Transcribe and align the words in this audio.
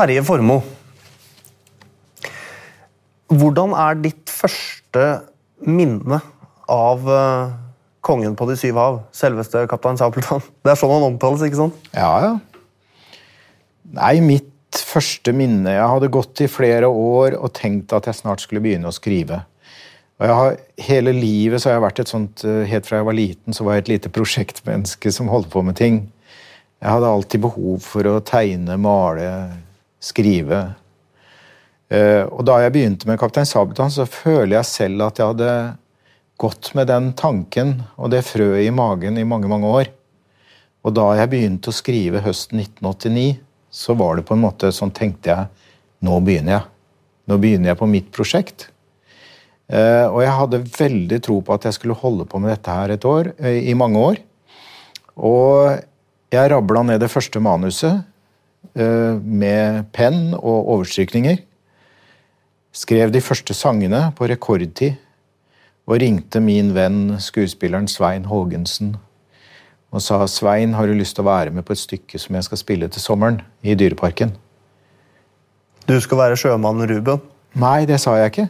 Terje 0.00 0.22
Formoe. 0.24 0.62
Hvordan 3.28 3.74
er 3.76 3.98
ditt 4.00 4.30
første 4.32 5.02
minne 5.68 6.22
av 6.72 7.04
eh, 7.04 7.50
kongen 8.00 8.32
på 8.38 8.46
de 8.48 8.56
syv 8.56 8.80
hav? 8.80 8.96
Selveste 9.12 9.66
kaptein 9.68 10.00
Sabeltann. 10.00 10.40
Det 10.64 10.72
er 10.72 10.80
sånn 10.80 10.94
han 10.94 11.04
omtales, 11.10 11.44
ikke 11.44 11.60
sant? 11.60 11.76
Ja, 11.92 12.14
ja. 12.24 12.32
Nei, 13.92 14.16
mitt 14.24 14.80
første 14.86 15.34
minne 15.34 15.72
Jeg 15.74 15.92
hadde 15.92 16.12
gått 16.14 16.40
i 16.44 16.48
flere 16.48 16.88
år 16.88 17.34
og 17.36 17.52
tenkt 17.58 17.92
at 17.92 18.06
jeg 18.08 18.22
snart 18.22 18.40
skulle 18.40 18.64
begynne 18.64 18.88
å 18.88 18.96
skrive. 18.96 19.44
Og 20.16 20.30
jeg 20.30 20.40
har, 20.40 20.60
Hele 20.88 21.12
livet 21.12 21.60
så 21.60 21.68
har 21.68 21.76
jeg 21.76 21.88
vært 21.90 22.06
et 22.06 22.16
sånt 22.16 22.48
eh, 22.48 22.62
Helt 22.72 22.88
fra 22.88 23.02
jeg 23.02 23.12
var 23.12 23.20
liten, 23.20 23.52
så 23.52 23.68
var 23.68 23.76
jeg 23.76 23.84
et 23.84 23.96
lite 23.98 24.16
prosjektmenneske 24.16 25.12
som 25.12 25.28
holdt 25.28 25.52
på 25.52 25.60
med 25.66 25.76
ting. 25.76 26.06
Jeg 26.80 26.88
hadde 26.88 27.16
alltid 27.18 27.50
behov 27.50 27.82
for 27.84 28.08
å 28.08 28.22
tegne, 28.24 28.80
male, 28.80 29.34
skrive. 30.00 30.62
Eh, 31.90 32.24
og 32.24 32.44
da 32.48 32.60
jeg 32.64 32.74
begynte 32.74 33.08
med 33.10 33.20
Kaptein 33.20 33.48
Sabeltann, 33.48 33.92
så 33.92 34.08
føler 34.08 34.56
jeg 34.58 34.70
selv 34.70 35.06
at 35.08 35.20
jeg 35.20 35.32
hadde 35.34 35.54
gått 36.40 36.72
med 36.78 36.88
den 36.88 37.10
tanken 37.18 37.80
og 38.00 38.12
det 38.14 38.24
frøet 38.24 38.64
i 38.64 38.72
magen 38.72 39.18
i 39.20 39.26
mange, 39.28 39.50
mange 39.50 39.68
år. 39.68 39.90
Og 40.80 40.94
da 40.96 41.10
jeg 41.18 41.32
begynte 41.32 41.72
å 41.72 41.76
skrive 41.76 42.22
høsten 42.24 42.62
1989, 42.62 43.40
så 43.70 43.94
var 43.98 44.16
det 44.16 44.26
på 44.26 44.34
en 44.34 44.44
måte 44.46 44.70
sånn 44.74 44.94
tenkte 44.94 45.30
jeg 45.30 45.66
nå 46.06 46.16
begynner 46.24 46.56
jeg. 46.56 46.68
Nå 47.28 47.36
begynner 47.42 47.72
jeg 47.72 47.78
på 47.78 47.88
mitt 47.90 48.08
prosjekt. 48.14 48.70
Eh, 49.70 50.06
og 50.08 50.22
jeg 50.24 50.34
hadde 50.34 50.64
veldig 50.64 51.20
tro 51.22 51.38
på 51.44 51.54
at 51.54 51.68
jeg 51.68 51.76
skulle 51.76 51.98
holde 52.00 52.26
på 52.26 52.40
med 52.42 52.54
dette 52.54 52.74
her 52.74 52.94
et 52.94 53.04
år, 53.06 53.34
eh, 53.38 53.60
i 53.70 53.76
mange 53.78 54.00
år. 54.00 54.22
Og 55.20 55.76
jeg 56.32 56.50
rabla 56.50 56.82
ned 56.86 57.02
det 57.02 57.12
første 57.12 57.42
manuset 57.42 58.00
med 58.74 59.88
penn 59.96 60.34
og 60.36 60.68
overstrykninger. 60.76 61.40
Skrev 62.70 63.10
de 63.10 63.22
første 63.24 63.54
sangene 63.56 64.04
på 64.14 64.28
rekordtid 64.30 64.94
og 65.90 65.98
ringte 65.98 66.38
min 66.44 66.70
venn 66.76 67.16
skuespilleren 67.18 67.88
Svein 67.90 68.28
Haagensen 68.30 68.94
og 69.90 70.02
sa 70.04 70.22
Svein, 70.30 70.76
har 70.78 70.86
du 70.86 70.94
lyst 70.94 71.16
til 71.18 71.24
å 71.24 71.30
være 71.30 71.50
med 71.50 71.66
på 71.66 71.74
et 71.74 71.82
stykke 71.82 72.18
som 72.22 72.36
jeg 72.38 72.46
skal 72.46 72.60
spille 72.60 72.88
til 72.92 73.02
sommeren 73.02 73.40
i 73.66 73.74
Dyreparken? 73.74 74.36
Du 75.90 75.96
skal 75.98 76.20
være 76.20 76.38
sjømannen 76.38 76.86
Ruben? 76.86 77.24
Nei, 77.58 77.82
det 77.90 77.98
sa 77.98 78.14
jeg 78.20 78.30
ikke. 78.30 78.46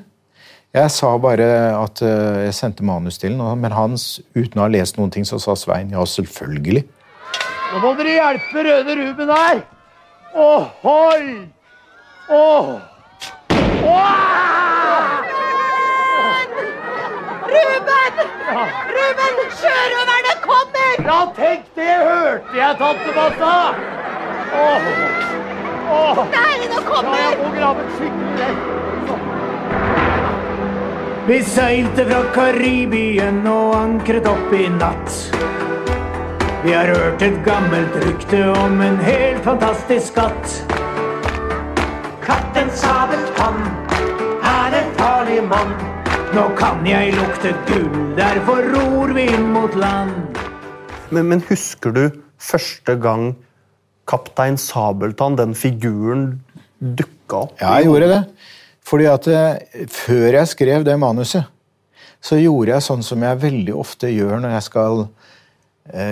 Jeg 0.76 0.92
sa 0.92 1.14
bare 1.18 1.46
at 1.74 2.02
uh, 2.04 2.44
jeg 2.44 2.54
sendte 2.54 2.84
manus 2.86 3.16
til 3.18 3.40
ham, 3.40 3.58
men 3.58 3.72
hans, 3.72 4.20
uten 4.36 4.60
å 4.60 4.66
ha 4.66 4.70
lest 4.70 5.00
noen 5.00 5.10
ting, 5.10 5.24
så 5.26 5.40
sa 5.40 5.56
Svein 5.56 5.90
ja, 5.96 6.04
selvfølgelig. 6.04 6.84
Nå 7.70 7.80
må 7.82 7.96
dere 7.98 8.18
hjelpe 8.18 8.66
Røde 8.68 8.98
Ruben 9.00 9.32
her! 9.32 9.64
Åh, 10.34 10.66
Oh. 12.32 12.80
Åh! 13.84 14.10
Ruben! 17.42 18.14
Ruben, 18.96 19.34
sjørøverne 19.60 20.34
kommer! 20.44 20.92
Ja, 21.06 21.18
tenk 21.36 21.64
det 21.74 21.96
hørte 21.98 22.54
jeg, 22.54 22.76
tante 22.78 23.10
Massa! 23.16 23.54
Åh! 24.54 24.86
Åh! 25.90 26.16
Nei, 26.36 26.58
nå 26.70 26.78
Ja, 26.78 26.86
kommer! 26.86 27.18
jeg 27.18 27.38
må 27.42 27.48
grave 27.58 27.82
skikkelig 27.96 28.34
dekk. 28.38 28.58
Vi 31.26 31.42
seilte 31.46 32.06
fra 32.06 32.22
Karibien 32.34 33.42
og 33.46 33.74
ankret 33.80 34.26
opp 34.30 34.54
i 34.54 34.68
natt. 34.78 35.10
Vi 36.60 36.72
har 36.76 36.90
hørt 36.92 37.22
et 37.24 37.38
gammelt 37.40 37.94
rykte 38.02 38.38
om 38.52 38.82
en 38.84 38.98
helt 39.00 39.38
fantastisk 39.46 40.10
skatt. 40.10 40.56
Kaptein 42.20 42.68
Sabeltann 42.76 43.62
er 44.44 44.76
en 44.82 44.90
farlig 44.98 45.38
mann. 45.48 45.72
Nå 46.36 46.42
kan 46.58 46.84
jeg 46.84 47.14
lukte 47.16 47.54
gull, 47.64 47.88
derfor 48.18 48.60
ror 48.74 49.14
vi 49.16 49.24
inn 49.32 49.46
mot 49.54 49.72
land. 49.72 50.36
Men, 51.08 51.30
men 51.30 51.40
husker 51.48 51.96
du 51.96 52.02
første 52.36 52.98
gang 53.00 53.30
kaptein 54.04 54.60
Sabeltann, 54.60 55.38
den 55.40 55.56
figuren, 55.56 56.42
dukka 56.76 57.46
opp? 57.46 57.56
Ja, 57.56 57.78
jeg 57.78 57.88
gjorde 57.88 58.10
det. 58.12 58.20
Fordi 58.84 59.08
at 59.08 59.30
eh, 59.32 59.88
før 59.88 60.28
jeg 60.42 60.52
skrev 60.52 60.84
det 60.84 61.00
manuset, 61.00 61.48
så 62.20 62.36
gjorde 62.36 62.76
jeg 62.76 62.84
sånn 62.84 63.06
som 63.06 63.24
jeg 63.24 63.42
veldig 63.48 63.80
ofte 63.80 64.12
gjør 64.12 64.42
når 64.44 64.58
jeg 64.58 64.68
skal 64.68 65.06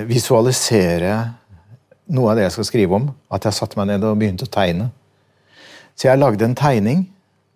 visualisere 0.09 1.13
noe 2.15 2.33
av 2.33 2.39
det 2.39 2.47
jeg 2.47 2.57
skal 2.57 2.69
skrive 2.69 2.99
om. 2.99 3.09
At 3.33 3.47
jeg 3.47 3.57
satte 3.59 3.79
meg 3.81 3.91
ned 3.93 4.07
og 4.07 4.19
begynte 4.21 4.49
å 4.49 4.53
tegne. 4.53 4.91
Så 5.99 6.09
jeg 6.09 6.21
lagde 6.21 6.47
en 6.47 6.59
tegning. 6.59 7.07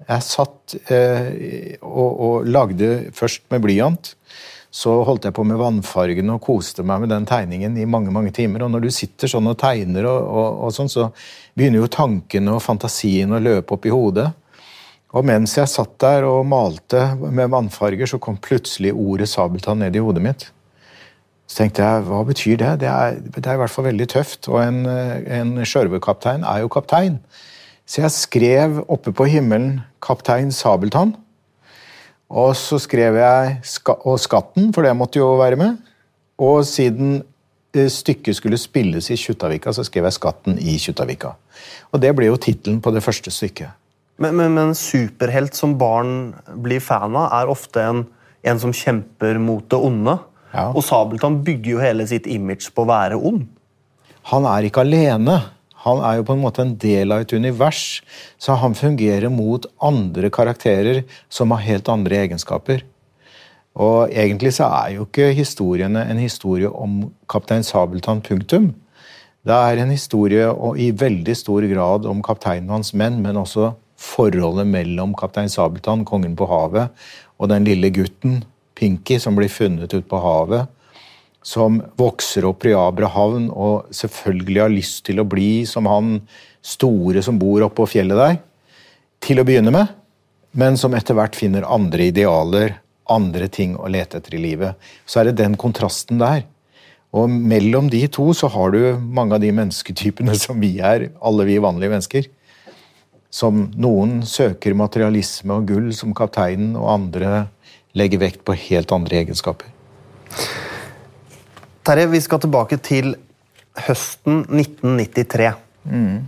Jeg 0.03 0.27
satt 0.27 0.75
eh, 0.91 1.79
og, 1.79 2.11
og 2.11 2.51
lagde 2.51 3.13
først 3.17 3.47
med 3.53 3.63
blyant. 3.65 4.15
Så 4.73 4.95
holdt 5.05 5.27
jeg 5.29 5.37
på 5.37 5.45
med 5.45 5.61
vannfargen 5.61 6.33
og 6.33 6.41
koste 6.47 6.85
meg 6.87 7.03
med 7.03 7.13
den 7.13 7.27
tegningen 7.29 7.77
i 7.77 7.85
mange 7.89 8.13
mange 8.15 8.33
timer. 8.35 8.65
Og 8.65 8.73
når 8.73 8.87
du 8.87 8.91
sitter 8.95 9.31
sånn 9.31 9.51
og 9.51 9.59
tegner, 9.61 10.09
og, 10.09 10.23
og, 10.25 10.63
og 10.67 10.75
sånn, 10.75 10.91
så 10.91 11.11
begynner 11.55 11.83
jo 11.83 11.93
tankene 11.93 12.57
og 12.57 12.65
fantasien 12.65 13.37
å 13.37 13.43
løpe 13.43 13.77
opp 13.77 13.89
i 13.89 13.93
hodet. 13.93 14.31
Og 15.13 15.27
mens 15.29 15.59
jeg 15.59 15.69
satt 15.69 15.99
der 16.01 16.25
og 16.25 16.47
malte 16.49 17.11
med 17.21 17.53
vannfarger, 17.53 18.09
så 18.09 18.17
kom 18.17 18.41
plutselig 18.41 18.95
ordet 18.97 19.29
sabeltann 19.29 19.85
ned 19.85 19.99
i 19.99 20.03
hodet 20.03 20.25
mitt. 20.25 20.49
Så 21.53 21.59
tenkte 21.59 21.85
jeg, 21.85 22.05
hva 22.09 22.23
betyr 22.25 22.57
det? 22.57 22.69
Det 22.81 22.89
er, 22.89 23.19
det 23.21 23.43
er 23.45 23.59
i 23.59 23.61
hvert 23.61 23.73
fall 23.73 23.85
veldig 23.91 24.07
tøft. 24.09 24.49
Og 24.49 24.57
en, 24.63 24.87
en 24.89 25.51
sjørøverkaptein 25.69 26.47
er 26.49 26.63
jo 26.63 26.71
kaptein. 26.73 27.19
Så 27.85 28.01
jeg 28.01 28.15
skrev 28.15 28.79
oppe 28.89 29.13
på 29.13 29.27
himmelen 29.29 29.83
'Kaptein 30.01 30.49
Sabeltann'. 30.49 31.13
Og 32.33 32.57
så 32.57 32.79
skrev 32.81 33.19
jeg 33.21 33.59
ska, 33.63 33.93
og 33.93 34.17
'Skatten', 34.19 34.73
for 34.73 34.83
det 34.83 34.97
måtte 34.97 35.21
jo 35.21 35.37
være 35.37 35.57
med. 35.61 35.77
Og 36.39 36.65
siden 36.65 37.23
eh, 37.75 37.91
stykket 37.93 38.37
skulle 38.37 38.57
spilles 38.57 39.11
i 39.11 39.17
Kjuttaviga, 39.21 39.73
så 39.73 39.85
skrev 39.85 40.09
jeg 40.09 40.13
'Skatten 40.13 40.59
i 40.59 40.79
Kjuttaviga'. 40.79 41.37
Og 41.93 42.01
det 42.01 42.17
ble 42.17 42.33
jo 42.33 42.41
tittelen 42.41 42.81
på 42.81 42.95
det 42.95 43.03
første 43.03 43.31
stykket. 43.31 43.77
Men, 44.17 44.37
men, 44.37 44.55
men 44.55 44.75
superhelt 44.75 45.55
som 45.55 45.77
barn 45.79 46.33
blir 46.65 46.81
fan 46.81 47.13
av, 47.17 47.29
er 47.33 47.53
ofte 47.53 47.85
en, 47.85 48.07
en 48.43 48.59
som 48.59 48.73
kjemper 48.73 49.39
mot 49.39 49.69
det 49.69 49.77
onde. 49.79 50.17
Ja. 50.53 50.69
Og 50.71 50.85
Sabeltann 50.85 51.41
bygger 51.45 51.75
jo 51.75 51.83
hele 51.83 52.07
sitt 52.09 52.29
image 52.31 52.71
på 52.75 52.85
å 52.85 52.91
være 52.91 53.19
ond. 53.19 53.47
Han 54.31 54.47
er 54.47 54.69
ikke 54.69 54.85
alene. 54.85 55.41
Han 55.83 55.99
er 56.07 56.21
jo 56.21 56.27
på 56.29 56.37
en 56.37 56.43
måte 56.45 56.63
en 56.63 56.77
del 56.79 57.11
av 57.11 57.25
et 57.25 57.33
univers, 57.35 58.03
så 58.39 58.55
han 58.61 58.77
fungerer 58.79 59.33
mot 59.33 59.65
andre 59.83 60.31
karakterer 60.31 61.03
som 61.33 61.51
har 61.51 61.65
helt 61.65 61.91
andre 61.91 62.21
egenskaper. 62.23 62.85
Og 63.73 64.13
egentlig 64.13 64.53
så 64.59 64.69
er 64.69 64.99
jo 64.99 65.09
ikke 65.09 65.33
historiene 65.35 66.05
en 66.07 66.21
historie 66.23 66.71
om 66.71 67.09
kaptein 67.33 67.67
Sabeltann, 67.67 68.23
punktum. 68.23 68.71
Det 69.43 69.57
er 69.57 69.81
en 69.83 69.91
historie 69.91 70.53
i 70.79 70.93
veldig 70.95 71.35
stor 71.35 71.67
grad 71.67 72.07
om 72.07 72.23
kapteinen 72.23 72.69
og 72.71 72.79
hans 72.79 72.93
menn, 72.95 73.19
men 73.25 73.41
også 73.41 73.73
forholdet 73.99 74.69
mellom 74.71 75.17
kaptein 75.19 75.51
Sabeltann, 75.51 76.07
kongen 76.07 76.37
på 76.39 76.47
havet, 76.51 76.93
og 77.43 77.51
den 77.51 77.67
lille 77.67 77.91
gutten, 77.95 78.43
Pinky, 78.79 79.19
som 79.21 79.37
blir 79.39 79.53
funnet 79.53 79.93
ute 79.93 80.07
på 80.09 80.21
havet. 80.23 80.71
Som 81.43 81.81
vokser 81.99 82.47
opp 82.47 82.65
i 82.69 82.75
Abrahavn 82.79 83.49
og 83.51 83.91
selvfølgelig 83.95 84.63
har 84.63 84.73
lyst 84.73 85.03
til 85.09 85.23
å 85.23 85.27
bli 85.27 85.65
som 85.67 85.89
han 85.91 86.21
store 86.63 87.23
som 87.27 87.41
bor 87.41 87.67
oppå 87.67 87.89
fjellet 87.91 88.21
der. 88.21 88.39
Til 89.23 89.43
å 89.43 89.47
begynne 89.47 89.75
med, 89.75 89.91
men 90.59 90.79
som 90.79 90.95
etter 90.95 91.17
hvert 91.19 91.37
finner 91.39 91.67
andre 91.67 92.11
idealer, 92.13 92.77
andre 93.11 93.49
ting 93.51 93.75
å 93.77 93.91
lete 93.91 94.21
etter 94.21 94.37
i 94.37 94.43
livet. 94.43 94.79
Så 95.07 95.21
er 95.21 95.31
det 95.31 95.41
den 95.41 95.57
kontrasten 95.61 96.21
der. 96.23 96.45
Og 97.13 97.29
mellom 97.29 97.91
de 97.93 98.07
to 98.09 98.31
så 98.37 98.49
har 98.55 98.73
du 98.73 98.97
mange 98.97 99.37
av 99.37 99.43
de 99.43 99.51
mennesketypene 99.53 100.37
som 100.39 100.61
vi 100.63 100.79
er, 100.81 101.11
alle 101.21 101.47
vi 101.49 101.59
vanlige 101.61 101.93
mennesker. 101.93 102.31
Som 103.33 103.67
noen 103.81 104.21
søker 104.29 104.77
materialisme 104.77 105.59
og 105.59 105.69
gull, 105.69 105.91
som 105.97 106.15
kapteinen, 106.17 106.75
og 106.77 106.89
andre 106.93 107.47
legger 107.99 108.23
vekt 108.23 108.45
på 108.47 108.57
helt 108.57 108.93
andre 108.95 109.23
egenskaper. 109.23 109.69
Terje, 111.87 112.07
vi 112.13 112.21
skal 112.23 112.41
tilbake 112.45 112.79
til 112.85 113.15
høsten 113.87 114.45
1993. 114.49 115.51
Mm. 115.89 116.21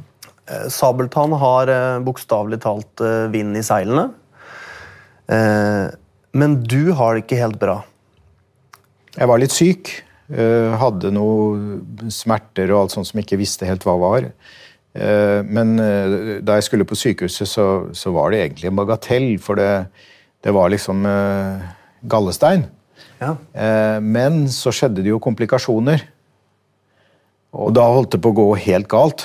Sabeltann 0.73 1.33
har 1.41 1.71
eh, 1.73 1.99
bokstavelig 2.05 2.59
talt 2.65 3.01
eh, 3.05 3.27
vind 3.33 3.57
i 3.57 3.63
seilene. 3.65 4.09
Eh, 5.31 5.87
men 6.35 6.57
du 6.69 6.93
har 6.99 7.15
det 7.15 7.25
ikke 7.25 7.39
helt 7.41 7.61
bra. 7.63 7.79
Jeg 9.15 9.31
var 9.31 9.41
litt 9.41 9.55
syk. 9.55 9.93
eh, 10.35 10.75
Hadde 10.81 11.13
noe 11.15 12.11
smerter 12.13 12.73
og 12.75 12.83
alt 12.83 12.97
sånt 12.97 13.09
som 13.09 13.21
jeg 13.21 13.29
ikke 13.29 13.41
visste 13.45 13.69
helt 13.69 13.87
hva 13.87 13.95
var. 14.03 14.27
Eh, 14.95 15.41
Men 15.47 15.79
eh, 15.81 16.41
da 16.45 16.59
jeg 16.59 16.67
skulle 16.69 16.89
på 16.91 16.99
sykehuset, 16.99 17.49
så, 17.49 17.69
så 17.95 18.13
var 18.13 18.35
det 18.35 18.43
egentlig 18.43 18.69
en 18.73 18.83
bagatell, 18.83 19.31
for 19.39 19.61
det, 19.61 19.87
det 20.45 20.53
var 20.53 20.73
liksom 20.73 21.07
uh, 21.09 21.63
gallestein. 22.05 22.67
Ja. 23.21 23.37
Uh, 23.57 24.01
Men 24.05 24.45
så 24.53 24.73
skjedde 24.75 25.05
det 25.05 25.13
jo 25.13 25.23
komplikasjoner. 25.23 26.05
Og 27.55 27.73
da 27.73 27.87
holdt 27.89 28.17
det 28.17 28.21
på 28.21 28.35
å 28.35 28.37
gå 28.37 28.47
helt 28.67 28.91
galt. 28.91 29.25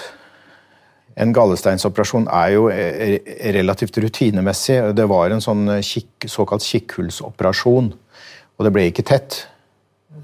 En 1.19 1.33
gallesteinsoperasjon 1.36 2.30
er 2.31 2.51
jo 2.54 2.68
eh, 2.71 3.18
relativt 3.56 3.98
rutinemessig. 4.00 4.77
Det 4.95 5.07
var 5.10 5.33
en 5.33 5.42
sånn 5.44 5.66
kikk, 5.83 6.30
såkalt 6.31 6.63
kikkhullsoperasjon, 6.63 7.89
og 7.89 8.68
det 8.68 8.72
ble 8.72 8.86
ikke 8.88 9.07
tett. 9.10 9.42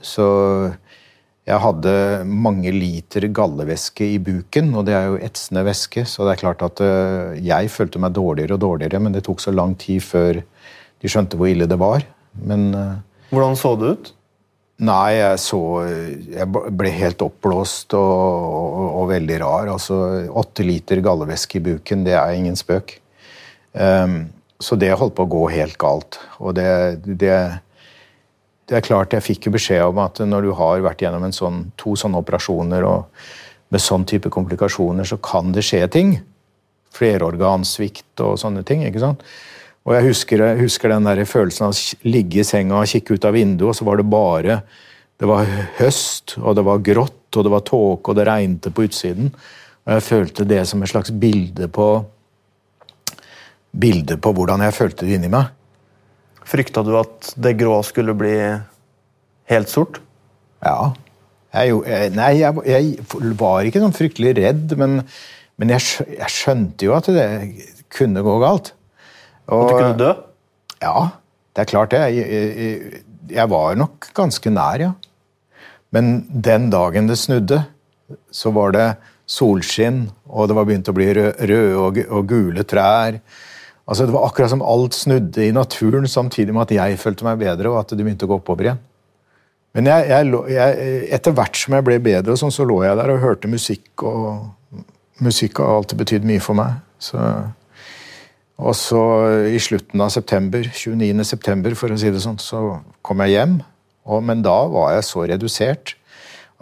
Så 0.06 0.28
jeg 1.50 1.60
hadde 1.66 1.96
mange 2.30 2.72
liter 2.72 3.28
gallevæske 3.28 4.08
i 4.14 4.22
buken, 4.24 4.72
og 4.78 4.86
det 4.88 4.96
er 4.96 5.10
jo 5.10 5.20
etsende 5.26 5.66
væske, 5.68 6.06
så 6.08 6.30
det 6.30 6.38
er 6.38 6.44
klart 6.46 6.64
at 6.70 6.86
jeg 7.44 7.74
følte 7.74 8.00
meg 8.06 8.16
dårligere 8.16 8.56
og 8.56 8.64
dårligere, 8.64 9.02
men 9.02 9.18
det 9.18 9.26
tok 9.28 9.44
så 9.44 9.52
lang 9.52 9.76
tid 9.82 10.06
før 10.06 10.46
de 11.02 11.12
skjønte 11.12 11.40
hvor 11.40 11.52
ille 11.52 11.68
det 11.70 11.80
var. 11.82 12.06
Men 12.46 12.70
eh, 12.76 12.94
Hvordan 13.32 13.58
så 13.60 13.74
det 13.80 13.96
ut? 13.96 14.12
Nei, 14.86 15.16
jeg 15.16 15.40
så 15.40 15.60
Jeg 15.88 16.50
ble 16.52 16.90
helt 16.92 17.22
oppblåst 17.24 17.96
og, 17.96 18.16
og, 18.52 18.88
og 19.02 19.12
veldig 19.14 19.38
rar. 19.44 19.72
Altså, 19.72 19.98
åtte 20.28 20.66
liter 20.68 21.04
gallevæske 21.04 21.62
i 21.62 21.66
buken, 21.70 22.04
det 22.08 22.18
er 22.20 22.36
ingen 22.36 22.60
spøk. 22.60 22.98
Um, 23.72 24.26
så 24.60 24.76
det 24.80 24.94
holdt 24.96 25.16
på 25.16 25.26
å 25.26 25.32
gå 25.32 25.46
helt 25.52 25.78
galt. 25.80 26.20
Og 26.40 26.56
det, 26.56 26.68
det 27.04 27.38
det 28.66 28.80
er 28.80 28.86
klart 28.86 29.14
Jeg 29.14 29.26
fikk 29.26 29.48
jo 29.48 29.56
beskjed 29.56 29.84
om 29.86 30.00
at 30.02 30.22
når 30.26 30.48
du 30.48 30.54
har 30.58 30.84
vært 30.86 31.04
gjennom 31.06 31.26
sånn, 31.34 31.68
to 31.78 31.94
sånne 32.00 32.22
operasjoner 32.22 32.86
og 32.88 33.12
med 33.74 33.82
sånn 33.82 34.06
type 34.10 34.30
komplikasjoner, 34.34 35.06
så 35.06 35.18
kan 35.22 35.52
det 35.54 35.66
skje 35.66 35.84
ting. 35.92 36.16
Flerorgansvikt 36.96 38.24
og 38.26 38.40
sånne 38.42 38.64
ting. 38.66 38.86
ikke 38.86 39.02
sant? 39.04 39.26
Og 39.86 39.94
jeg 39.94 40.08
husker, 40.08 40.42
jeg 40.42 40.62
husker 40.64 40.90
den 40.90 41.06
der 41.06 41.22
følelsen 41.30 41.68
av 41.68 41.76
å 41.76 42.10
ligge 42.10 42.42
i 42.42 42.48
senga 42.48 42.80
og 42.80 42.90
kikke 42.90 43.18
ut 43.18 43.28
av 43.28 43.36
vinduet, 43.38 43.70
og 43.70 43.78
så 43.78 43.86
var 43.86 44.02
det 44.02 44.10
bare 44.10 44.62
Det 45.16 45.28
var 45.30 45.48
høst, 45.78 46.34
og 46.42 46.58
det 46.58 46.64
var 46.68 46.82
grått, 46.84 47.38
og 47.38 47.44
det 47.46 47.52
var 47.54 47.62
tåke, 47.64 48.12
og 48.12 48.18
det 48.18 48.26
regnet 48.28 48.68
på 48.68 48.84
utsiden. 48.84 49.30
Og 49.86 49.94
jeg 49.94 50.04
følte 50.04 50.48
det 50.50 50.66
som 50.68 50.82
et 50.84 50.92
slags 50.92 51.12
bilde 51.12 51.70
på 51.72 51.88
Bilde 53.76 54.16
på 54.16 54.32
hvordan 54.32 54.62
jeg 54.64 54.76
følte 54.76 55.04
det 55.04 55.18
inni 55.18 55.30
meg. 55.32 55.50
Frykta 56.48 56.84
du 56.86 56.94
at 56.96 57.34
det 57.36 57.58
grå 57.60 57.82
skulle 57.84 58.14
bli 58.16 58.36
helt 59.52 59.72
sort? 59.72 60.00
Ja. 60.64 60.94
Jeg, 61.56 61.76
jeg, 61.88 62.14
nei, 62.16 62.30
jeg, 62.40 62.64
jeg, 62.68 63.34
var 63.40 63.68
ikke 63.68 63.82
sånn 63.84 63.96
fryktelig 63.96 64.36
redd, 64.40 64.76
men, 64.80 65.02
men 65.60 65.74
jeg, 65.76 66.06
skjønte 66.32 66.88
jo 66.88 66.96
at 66.96 67.10
det 67.12 67.28
kunne 67.96 68.24
gå 68.26 68.38
galt. 68.44 68.74
Og, 69.50 69.64
at 69.64 69.70
du 69.70 69.76
kunne 69.78 70.00
dø? 70.00 70.12
Ja, 70.84 71.10
det 71.56 71.64
er 71.64 71.70
klart 71.70 71.94
det. 71.94 72.04
Jeg, 73.32 73.50
var 73.52 73.78
nok 73.80 74.10
ganske 74.18 74.54
nær, 74.54 74.82
ja. 74.82 74.94
Men 75.96 76.26
den 76.30 76.70
dagen 76.74 77.08
det 77.08 77.18
snudde, 77.22 77.62
så 78.34 78.52
var 78.54 78.74
det 78.76 78.88
solskinn, 79.30 80.10
og 80.30 80.50
det 80.50 80.58
var 80.58 80.68
begynt 80.68 80.90
å 80.92 80.96
bli 80.96 81.08
røde 81.16 81.62
og, 81.80 82.02
og 82.10 82.28
gule 82.30 82.66
trær. 82.68 83.22
Altså, 83.86 84.06
det 84.06 84.14
var 84.14 84.28
akkurat 84.28 84.52
som 84.52 84.66
alt 84.66 84.98
snudde 84.98 85.46
i 85.46 85.54
naturen, 85.56 86.08
samtidig 86.10 86.54
med 86.54 86.66
at 86.68 86.76
jeg 86.76 87.00
følte 87.02 87.26
meg 87.28 87.42
bedre, 87.42 87.72
og 87.72 87.80
at 87.84 87.94
det 87.94 88.06
begynte 88.06 88.28
å 88.28 88.34
gå 88.34 88.40
oppover 88.42 88.70
igjen. 88.70 88.84
Men 89.76 89.90
jeg, 89.92 90.08
jeg, 90.08 90.56
jeg, 90.56 90.98
etter 91.18 91.36
hvert 91.36 91.60
som 91.60 91.76
jeg 91.76 91.86
ble 91.86 92.00
bedre, 92.04 92.38
sånn, 92.40 92.54
så 92.54 92.66
lå 92.68 92.80
jeg 92.86 92.96
der 92.96 93.12
og 93.12 93.22
hørte 93.24 93.52
musikk. 93.52 93.90
Og 94.08 94.84
musikk 95.26 95.60
har 95.60 95.82
alltid 95.82 96.00
betydd 96.00 96.28
mye 96.28 96.44
for 96.44 96.58
meg. 96.58 96.78
Så, 97.02 97.20
og 98.56 98.76
så 98.78 99.02
i 99.52 99.60
slutten 99.60 100.02
av 100.04 100.14
september, 100.14 100.64
29. 100.64 101.26
september, 101.28 101.76
for 101.76 101.92
å 101.92 102.00
si 102.00 102.12
det 102.14 102.24
sånn, 102.24 102.40
så 102.40 102.80
kom 103.06 103.24
jeg 103.26 103.36
hjem. 103.36 103.60
Og, 104.06 104.22
men 104.24 104.44
da 104.46 104.58
var 104.72 104.94
jeg 104.96 105.08
så 105.08 105.26
redusert 105.28 105.96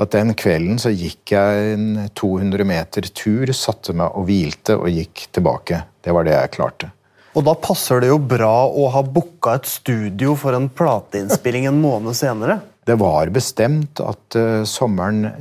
at 0.01 0.13
den 0.15 0.33
kvelden 0.37 0.79
så 0.81 0.89
gikk 0.89 1.35
jeg 1.35 1.75
en 1.75 1.87
200 2.17 2.65
meter 2.65 3.05
tur, 3.13 3.51
satte 3.53 3.93
meg 3.97 4.15
og 4.17 4.25
hvilte 4.29 4.77
og 4.79 4.89
gikk 4.89 5.27
tilbake. 5.35 5.83
Det 6.01 6.15
var 6.15 6.25
det 6.25 6.33
jeg 6.33 6.53
klarte. 6.55 6.89
Og 7.33 7.45
da 7.45 7.53
passer 7.57 8.01
det 8.01 8.09
jo 8.11 8.19
bra 8.21 8.65
å 8.69 8.89
ha 8.93 9.01
booka 9.05 9.55
et 9.57 9.69
studio 9.69 10.35
for 10.37 10.57
en 10.57 10.67
plateinnspilling 10.69 11.69
en 11.69 11.79
måned 11.81 12.17
senere. 12.17 12.59
Det 12.85 12.97
var 12.99 13.31
bestemt 13.33 14.01
at 14.03 14.37
uh, 14.37 14.65
sommeren 14.67 15.31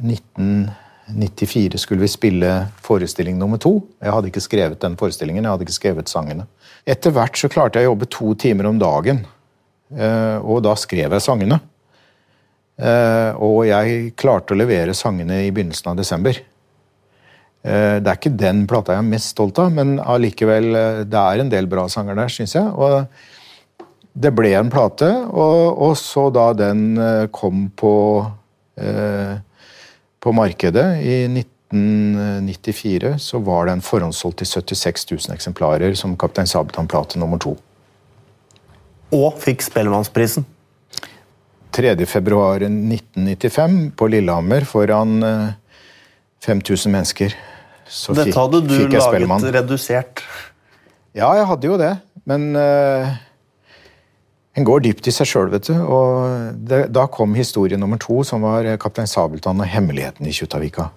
1994 1.11 1.81
skulle 1.83 2.05
vi 2.05 2.11
spille 2.11 2.51
forestilling 2.85 3.39
nummer 3.39 3.61
to. 3.61 3.79
Jeg 4.03 4.15
hadde 4.15 4.31
ikke 4.31 4.45
skrevet 4.45 4.81
den 4.83 4.97
forestillingen, 5.01 5.45
jeg 5.45 5.55
hadde 5.55 5.67
ikke 5.67 5.79
skrevet 5.79 6.13
sangene. 6.13 6.47
Etter 6.87 7.15
hvert 7.15 7.39
så 7.39 7.51
klarte 7.53 7.81
jeg 7.81 7.89
å 7.89 7.93
jobbe 7.93 8.09
to 8.11 8.33
timer 8.39 8.71
om 8.71 8.79
dagen, 8.81 9.25
uh, 9.99 10.39
og 10.41 10.63
da 10.67 10.77
skrev 10.79 11.13
jeg 11.15 11.25
sangene. 11.25 11.61
Uh, 12.83 13.35
og 13.43 13.59
jeg 13.69 14.15
klarte 14.19 14.55
å 14.55 14.59
levere 14.59 14.95
sangene 14.97 15.43
i 15.47 15.53
begynnelsen 15.55 15.93
av 15.93 16.01
desember. 16.01 16.41
Eh, 17.63 18.01
det 18.03 18.11
er 18.11 18.19
ikke 18.19 18.35
den 18.35 18.65
plata 18.67 18.97
jeg 18.97 19.05
er 19.05 19.13
mest 19.13 19.37
stolt 19.37 19.61
av, 19.63 19.71
men 19.75 19.95
allikevel, 20.03 20.73
eh, 20.75 21.03
det 21.07 21.21
er 21.21 21.43
en 21.43 21.53
del 21.53 21.69
bra 21.71 21.87
sanger 21.91 22.19
der, 22.19 22.33
syns 22.33 22.57
jeg. 22.57 22.67
Og 22.67 23.07
det 24.19 24.33
ble 24.35 24.51
en 24.59 24.71
plate, 24.73 25.09
og, 25.31 25.79
og 25.87 25.95
så 25.99 26.27
da 26.35 26.51
den 26.59 26.99
eh, 26.99 27.27
kom 27.35 27.69
på, 27.79 27.95
eh, 28.83 29.39
på 30.23 30.33
markedet 30.37 31.03
i 31.03 31.25
1994, 31.27 33.19
så 33.19 33.39
var 33.43 33.67
den 33.71 33.81
forhåndssolgt 33.83 34.39
til 34.43 34.49
76 34.55 35.11
000 35.11 35.19
eksemplarer 35.35 35.95
som 35.99 36.17
Kaptein 36.17 36.47
Sabeltann-plate 36.47 37.19
nummer 37.19 37.39
to. 37.43 37.57
Og 39.13 39.39
fikk 39.43 39.63
Spellemannsprisen. 39.67 40.45
3.2.1995 41.73 43.91
på 43.97 44.07
Lillehammer 44.13 44.65
foran 44.69 45.25
5000 46.45 46.93
mennesker 46.93 47.35
så 47.93 48.15
Dette 48.17 48.37
hadde 48.37 48.63
du 48.65 48.77
laget 48.89 49.51
redusert? 49.57 50.23
Ja, 51.13 51.29
jeg 51.37 51.49
hadde 51.51 51.69
jo 51.69 51.77
det. 51.81 51.93
Men 52.29 52.55
uh, 52.57 53.13
en 54.55 54.65
går 54.69 54.83
dypt 54.85 55.09
i 55.09 55.13
seg 55.15 55.29
sjøl, 55.29 55.53
vet 55.53 55.71
du. 55.71 55.77
Og 55.81 56.57
det, 56.69 56.87
da 56.93 57.07
kom 57.09 57.37
historie 57.39 57.79
nummer 57.81 58.01
to, 58.01 58.21
som 58.27 58.45
var 58.45 58.69
Kaptein 58.81 59.09
Sabeltann 59.09 59.63
og 59.63 59.71
hemmeligheten 59.71 60.29
i 60.29 60.35
Kjuttaviga. 60.37 60.91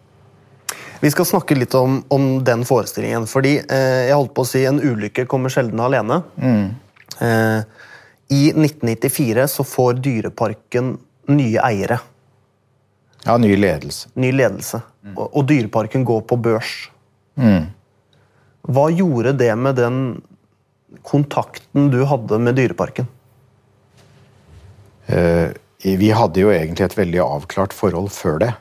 Vi 0.99 1.11
skal 1.11 1.27
snakke 1.27 1.55
litt 1.55 1.75
om, 1.77 2.01
om 2.11 2.27
den 2.43 2.65
forestillingen. 2.67 3.27
fordi 3.27 3.57
eh, 3.61 4.07
jeg 4.09 4.15
holdt 4.15 4.33
på 4.35 4.43
å 4.43 4.49
si 4.49 4.63
en 4.67 4.81
ulykke 4.81 5.27
kommer 5.31 5.53
sjelden 5.53 5.79
alene. 5.83 6.21
Mm. 6.35 6.65
Eh, 7.21 7.61
I 8.33 8.41
1994 8.51 9.47
så 9.55 9.67
får 9.67 10.01
Dyreparken 10.03 10.95
nye 11.31 11.63
eiere. 11.63 11.99
Ja, 13.25 13.37
ny 13.41 13.55
ledelse. 13.57 14.11
Ny 14.19 14.31
ledelse. 14.35 14.81
Mm. 15.05 15.15
Og, 15.15 15.25
og, 15.29 15.47
Dyreparken 15.49 16.05
går 16.05 16.23
på 16.29 16.37
børs. 16.37 16.73
Mm. 17.39 17.71
Hva 18.65 18.89
gjorde 18.91 19.35
det 19.39 19.51
med 19.57 19.77
den 19.79 19.99
kontakten 21.05 21.91
du 21.93 22.03
hadde 22.09 22.39
med 22.41 22.57
Dyreparken? 22.57 23.07
Eh, 25.07 25.51
vi 25.85 26.09
hadde 26.15 26.41
jo 26.41 26.53
egentlig 26.53 26.87
et 26.87 26.97
veldig 26.97 27.21
avklart 27.23 27.75
forhold 27.75 28.09
før 28.13 28.39
det. 28.41 28.53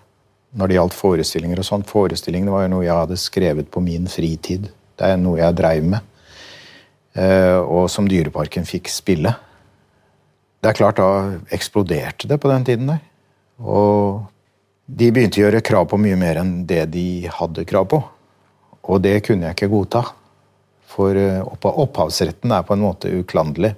Når 0.54 0.70
det 0.70 0.76
gjaldt 0.76 0.96
forestillinger 0.96 1.60
og 1.62 1.66
sånt. 1.66 1.88
Forestillingene 1.90 2.52
var 2.52 2.66
jo 2.66 2.74
noe 2.76 2.84
jeg 2.86 2.98
hadde 2.98 3.20
skrevet 3.20 3.70
på 3.72 3.82
min 3.82 4.06
fritid. 4.10 4.68
Det 4.94 5.08
er 5.08 5.18
noe 5.18 5.40
jeg 5.40 5.56
dreiv 5.58 5.88
med. 5.94 6.12
Eh, 7.14 7.58
og 7.58 7.88
som 7.90 8.06
Dyreparken 8.10 8.66
fikk 8.68 8.90
spille. 8.92 9.32
Det 10.60 10.70
er 10.70 10.78
klart, 10.78 11.00
da 11.00 11.38
eksploderte 11.54 12.28
det 12.30 12.38
på 12.40 12.50
den 12.50 12.64
tiden 12.66 12.92
der. 12.92 13.02
Og 13.60 14.24
de 14.86 15.10
begynte 15.14 15.40
å 15.40 15.46
gjøre 15.46 15.64
krav 15.64 15.88
på 15.90 15.98
mye 16.00 16.16
mer 16.18 16.40
enn 16.42 16.54
det 16.68 16.84
de 16.92 17.06
hadde 17.32 17.66
krav 17.68 17.88
på. 17.92 18.00
Og 18.84 19.00
det 19.04 19.22
kunne 19.26 19.48
jeg 19.48 19.56
ikke 19.56 19.72
godta. 19.72 20.04
For 20.94 21.16
eh, 21.18 21.40
opphavsretten 21.42 22.52
er 22.54 22.66
på 22.66 22.76
en 22.76 22.84
måte 22.84 23.10
uklanderlig. 23.10 23.74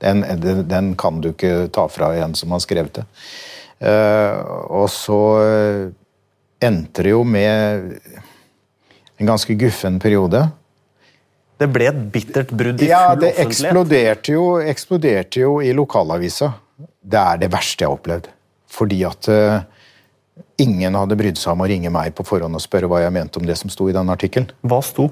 Den, 0.00 0.24
den, 0.68 0.94
kan 0.96 1.20
du 1.20 1.30
ikke 1.34 1.68
ta 1.72 1.86
fra 1.92 2.12
en 2.22 2.34
som 2.38 2.52
har 2.54 2.62
skrevet 2.64 3.00
det. 3.00 3.04
Eh, 3.84 4.38
og 4.72 4.88
så 4.92 5.20
eh, 5.44 5.82
endte 6.64 7.04
det 7.04 7.12
jo 7.12 7.20
med 7.24 7.98
en 9.20 9.28
ganske 9.28 9.56
guffen 9.60 9.98
periode. 10.00 10.46
Det 11.60 11.68
ble 11.68 11.90
et 11.90 12.00
bittert 12.12 12.52
brudd 12.56 12.80
i 12.80 12.88
ja, 12.88 13.10
full 13.10 13.26
offentlighet? 13.28 13.36
Ja, 13.36 13.42
det 13.42 13.46
eksploderte 13.46 14.36
jo, 14.36 14.46
eksploderte 14.72 15.44
jo 15.44 15.58
i 15.60 15.74
lokalavisa. 15.76 16.54
Det 16.80 17.20
er 17.20 17.44
det 17.44 17.50
verste 17.52 17.84
jeg 17.84 17.92
har 17.92 18.00
opplevd. 18.00 18.32
Fordi 18.70 19.02
at 19.04 19.28
Ingen 20.60 20.96
hadde 20.96 21.16
brydd 21.16 21.38
seg 21.40 21.54
om 21.54 21.64
å 21.64 21.68
ringe 21.70 21.90
meg 21.92 22.12
på 22.16 22.24
forhånd 22.26 22.56
og 22.56 22.62
spørre 22.62 22.88
hva 22.90 23.00
jeg 23.04 23.14
mente 23.16 23.40
om 23.40 23.46
det 23.48 23.56
som 23.60 23.72
sto 23.72 23.88
i 23.88 23.96
den 23.96 24.12
artikkelen. 24.12 24.50
Hva 24.66 24.80
sto? 24.84 25.08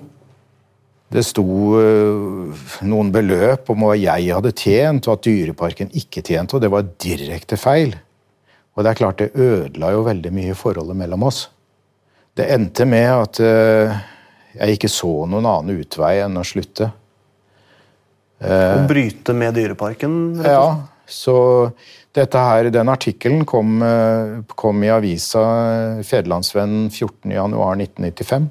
Det 1.09 1.25
sto 1.25 1.45
uh, 1.45 2.65
noen 2.85 3.13
beløp 3.15 3.71
om 3.73 3.87
hva 3.87 3.95
jeg 3.97 4.29
hadde 4.29 4.53
tjent, 4.53 5.09
og 5.09 5.17
at 5.17 5.25
Dyreparken 5.25 5.93
ikke 5.97 6.21
tjente, 6.27 6.59
og 6.59 6.65
det 6.65 6.73
var 6.73 6.91
direkte 7.01 7.57
feil. 7.61 7.95
Og 8.77 8.85
det 8.85 8.93
er 8.93 9.01
klart 9.01 9.23
det 9.23 9.33
ødela 9.33 9.95
jo 9.95 10.05
veldig 10.07 10.33
mye 10.37 10.57
forholdet 10.59 10.99
mellom 11.01 11.25
oss. 11.31 11.47
Det 12.37 12.47
endte 12.55 12.85
med 12.87 13.09
at 13.09 13.41
uh, 13.43 13.97
jeg 14.59 14.77
ikke 14.77 14.93
så 14.93 15.13
noen 15.31 15.49
annen 15.49 15.81
utvei 15.81 16.19
enn 16.23 16.39
å 16.39 16.47
slutte. 16.47 16.93
Uh, 18.39 18.77
å 18.77 18.87
bryte 18.87 19.35
med 19.35 19.57
Dyreparken? 19.59 20.15
Ja. 20.45 20.63
Så 21.09 21.35
dette 22.13 22.39
her, 22.39 22.71
Den 22.71 22.89
artikkelen 22.89 23.45
kom, 23.49 23.83
eh, 23.83 24.43
kom, 24.55 24.83
i 24.85 24.91
avisa 24.93 26.03
Federlandsvennen 26.05 26.91
14.1.1995. 26.91 28.49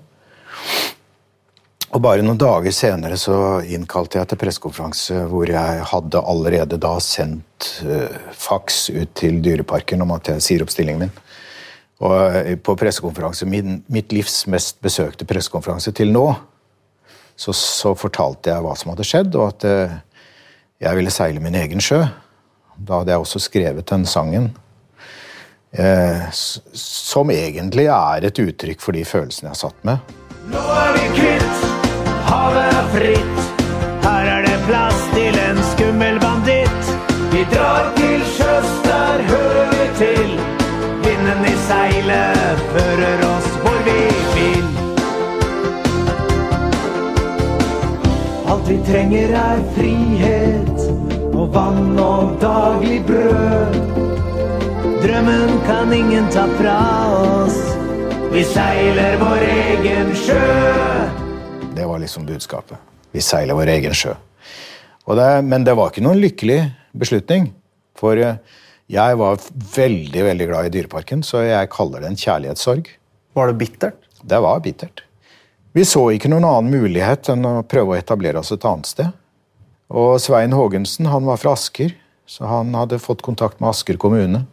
Og 1.96 2.02
bare 2.04 2.24
noen 2.26 2.40
dager 2.40 2.74
senere 2.76 3.16
så 3.20 3.62
innkalte 3.64 4.20
jeg 4.20 4.28
til 4.28 4.40
pressekonferanse 4.42 5.22
hvor 5.32 5.48
jeg 5.48 5.84
hadde 5.88 6.20
allerede 6.20 6.80
da 6.84 6.98
sendt 7.04 7.70
uh, 7.88 8.12
faks 8.36 8.90
ut 8.92 9.14
til 9.16 9.40
Dyreparken 9.44 10.04
om 10.04 10.12
at 10.18 10.34
jeg 10.34 10.44
sier 10.44 10.66
opp 10.66 10.74
stillingen 10.74 11.06
min. 11.06 11.14
Og 12.04 12.12
uh, 12.12 12.52
på 12.60 12.76
pressekonferanse, 12.80 13.48
min, 13.48 13.80
mitt 13.88 14.12
livs 14.16 14.42
mest 14.52 14.82
besøkte 14.84 15.28
pressekonferanse 15.30 15.96
til 15.96 16.12
nå, 16.12 16.26
så, 17.38 17.56
så, 17.56 17.94
fortalte 17.96 18.52
jeg 18.52 18.66
hva 18.66 18.76
som 18.76 18.92
hadde 18.92 19.08
skjedd, 19.08 19.38
og 19.40 19.54
at 19.54 19.68
uh, 19.70 19.98
jeg 20.84 21.00
ville 21.00 21.14
seile 21.14 21.44
min 21.44 21.56
egen 21.56 21.84
sjø. 21.84 22.02
Da 22.78 23.00
hadde 23.00 23.16
jeg 23.16 23.24
også 23.24 23.42
skrevet 23.48 23.88
den 23.90 24.06
sangen. 24.06 24.52
som 26.74 27.30
egentlig 27.32 27.86
er 27.92 28.26
et 28.26 28.40
uttrykk 28.40 28.82
for 28.82 28.98
de 28.98 29.04
følelsene 29.06 29.52
jeg 29.52 29.62
satt 29.62 29.86
med. 29.86 30.14
Nå 30.52 30.62
er 30.74 30.94
vi 30.96 31.08
kvitt 31.18 31.67
fritt. 32.94 33.40
Her 34.04 34.26
er 34.36 34.42
det 34.46 34.58
plass 34.68 35.02
til 35.14 35.38
en 35.50 35.60
skummel 35.72 36.20
banditt. 36.24 36.92
Vi 37.32 37.44
drar 37.54 37.92
til 37.98 38.24
sjøs, 38.36 38.70
der 38.86 39.24
hører 39.32 39.68
vi 39.74 39.88
til. 40.02 40.32
Vinden 41.06 41.46
i 41.52 41.56
seilet 41.68 42.64
fører 42.74 43.24
oss 43.28 43.50
hvor 43.64 43.80
vi 43.88 44.00
vil. 44.38 44.68
Alt 48.48 48.70
vi 48.70 48.80
trenger 48.92 49.36
er 49.44 49.62
frihet 49.76 50.88
og 51.34 51.54
vann 51.54 52.00
og 52.00 52.38
daglig 52.42 53.04
brød. 53.08 53.78
Drømmen 55.04 55.60
kan 55.68 55.94
ingen 55.94 56.32
ta 56.32 56.48
fra 56.58 56.80
oss. 57.22 57.62
Vi 58.32 58.44
seiler 58.44 59.18
vår 59.22 59.48
egen 59.54 60.14
sjø. 60.26 61.27
Det 61.88 61.92
var 61.92 62.00
liksom 62.00 62.26
budskapet. 62.26 62.78
Vi 63.16 63.22
seiler 63.24 63.56
vår 63.56 63.70
egen 63.72 63.94
sjø. 63.96 64.12
Det, 65.08 65.28
men 65.48 65.64
det 65.64 65.72
var 65.80 65.94
ikke 65.94 66.02
noen 66.04 66.20
lykkelig 66.20 66.58
beslutning. 67.00 67.46
For 67.96 68.20
eh, 68.20 68.42
jeg 68.92 69.20
var 69.22 69.40
veldig 69.72 70.26
veldig 70.26 70.48
glad 70.50 70.68
i 70.68 70.74
Dyreparken, 70.74 71.22
så 71.24 71.46
jeg 71.46 71.70
kaller 71.72 72.04
det 72.04 72.10
en 72.10 72.20
kjærlighetssorg. 72.20 72.90
Var 73.40 73.48
det 73.48 73.56
bittert? 73.62 74.10
Det 74.20 74.40
var 74.44 74.60
bittert. 74.66 75.06
Vi 75.72 75.86
så 75.88 76.04
ikke 76.12 76.34
noen 76.34 76.50
annen 76.50 76.76
mulighet 76.76 77.32
enn 77.32 77.48
å 77.48 77.54
prøve 77.64 77.96
å 77.96 78.02
etablere 78.02 78.44
oss 78.44 78.52
et 78.52 78.68
annet 78.68 78.92
sted. 78.92 79.16
Og 79.88 80.18
Svein 80.20 80.58
Haagensen 80.60 81.08
han 81.08 81.24
var 81.32 81.40
fra 81.40 81.56
Asker, 81.56 81.96
så 82.28 82.52
han 82.52 82.76
hadde 82.76 83.00
fått 83.00 83.24
kontakt 83.24 83.64
med 83.64 83.72
Asker 83.72 83.96
kommune. 83.96 84.44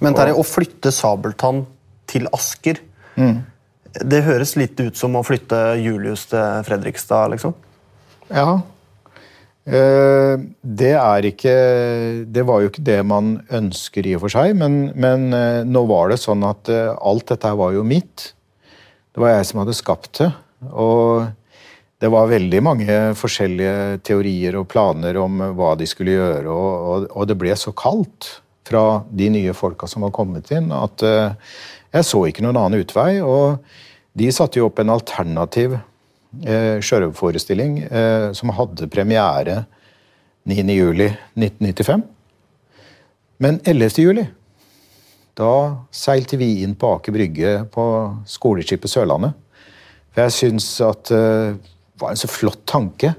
Men 0.00 0.16
Terje, 0.16 0.40
å 0.40 0.48
flytte 0.56 0.88
Sabeltann 0.88 1.66
til 2.08 2.32
Asker 2.32 2.80
mm. 3.20 3.44
Det 4.04 4.22
høres 4.26 4.54
litt 4.58 4.78
ut 4.80 4.98
som 4.98 5.16
å 5.18 5.24
flytte 5.26 5.58
Julius 5.82 6.28
til 6.30 6.66
Fredrikstad, 6.66 7.32
liksom? 7.34 7.54
Ja. 8.28 8.60
Eh, 9.68 10.34
det 10.64 10.94
er 10.96 11.26
ikke 11.28 11.54
Det 12.24 12.44
var 12.48 12.62
jo 12.62 12.70
ikke 12.70 12.84
det 12.86 13.00
man 13.04 13.34
ønsker 13.52 14.06
i 14.08 14.14
og 14.16 14.22
for 14.24 14.32
seg, 14.32 14.54
men, 14.56 14.94
men 14.96 15.28
eh, 15.36 15.64
nå 15.68 15.82
var 15.90 16.12
det 16.12 16.20
sånn 16.22 16.46
at 16.48 16.70
eh, 16.72 16.94
alt 16.96 17.28
dette 17.28 17.52
var 17.58 17.74
jo 17.76 17.84
mitt. 17.84 18.30
Det 19.12 19.20
var 19.20 19.34
jeg 19.34 19.48
som 19.50 19.60
hadde 19.60 19.76
skapt 19.76 20.22
det. 20.22 20.30
Og 20.72 21.26
det 22.00 22.08
var 22.14 22.30
veldig 22.30 22.60
mange 22.64 22.96
forskjellige 23.18 23.98
teorier 24.06 24.56
og 24.56 24.68
planer 24.70 25.18
om 25.20 25.42
hva 25.58 25.74
de 25.78 25.86
skulle 25.90 26.14
gjøre, 26.14 26.48
og, 26.48 27.08
og 27.10 27.26
det 27.28 27.36
ble 27.38 27.56
så 27.58 27.74
kaldt 27.76 28.38
fra 28.68 29.02
de 29.10 29.28
nye 29.34 29.54
folka 29.56 29.88
som 29.90 30.06
var 30.06 30.14
kommet 30.14 30.52
inn, 30.54 30.70
at 30.74 31.02
jeg 31.02 32.06
så 32.06 32.20
ikke 32.28 32.44
noen 32.44 32.58
annen 32.60 32.84
utvei. 32.84 33.16
og 33.24 33.58
De 34.18 34.30
satte 34.34 34.58
jo 34.58 34.66
opp 34.68 34.80
en 34.82 34.90
alternativ 34.90 35.76
eh, 35.78 36.78
sjørøverforestilling 36.82 37.82
eh, 37.86 38.30
som 38.34 38.52
hadde 38.56 38.88
premiere 38.90 39.62
9.07.1995. 40.48 42.02
Men 43.38 43.60
11.07. 43.62 44.24
da 45.38 45.52
seilte 45.94 46.38
vi 46.40 46.64
inn 46.64 46.74
på 46.74 46.96
Aker 46.96 47.14
Brygge 47.14 47.52
på 47.70 47.84
skoleskipet 48.26 48.90
Sørlandet. 48.90 49.36
For 50.10 50.24
jeg 50.26 50.34
syns 50.34 50.70
at 50.82 51.12
eh, 51.14 51.54
det 51.54 52.02
var 52.02 52.14
en 52.14 52.18
så 52.18 52.30
flott 52.30 52.64
tanke 52.66 53.12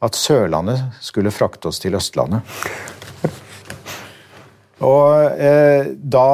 at 0.00 0.16
Sørlandet 0.16 1.02
skulle 1.04 1.34
frakte 1.34 1.68
oss 1.70 1.78
til 1.82 1.94
Østlandet. 1.98 2.42
Og 4.80 5.36
eh, 5.36 5.92
da 5.92 6.28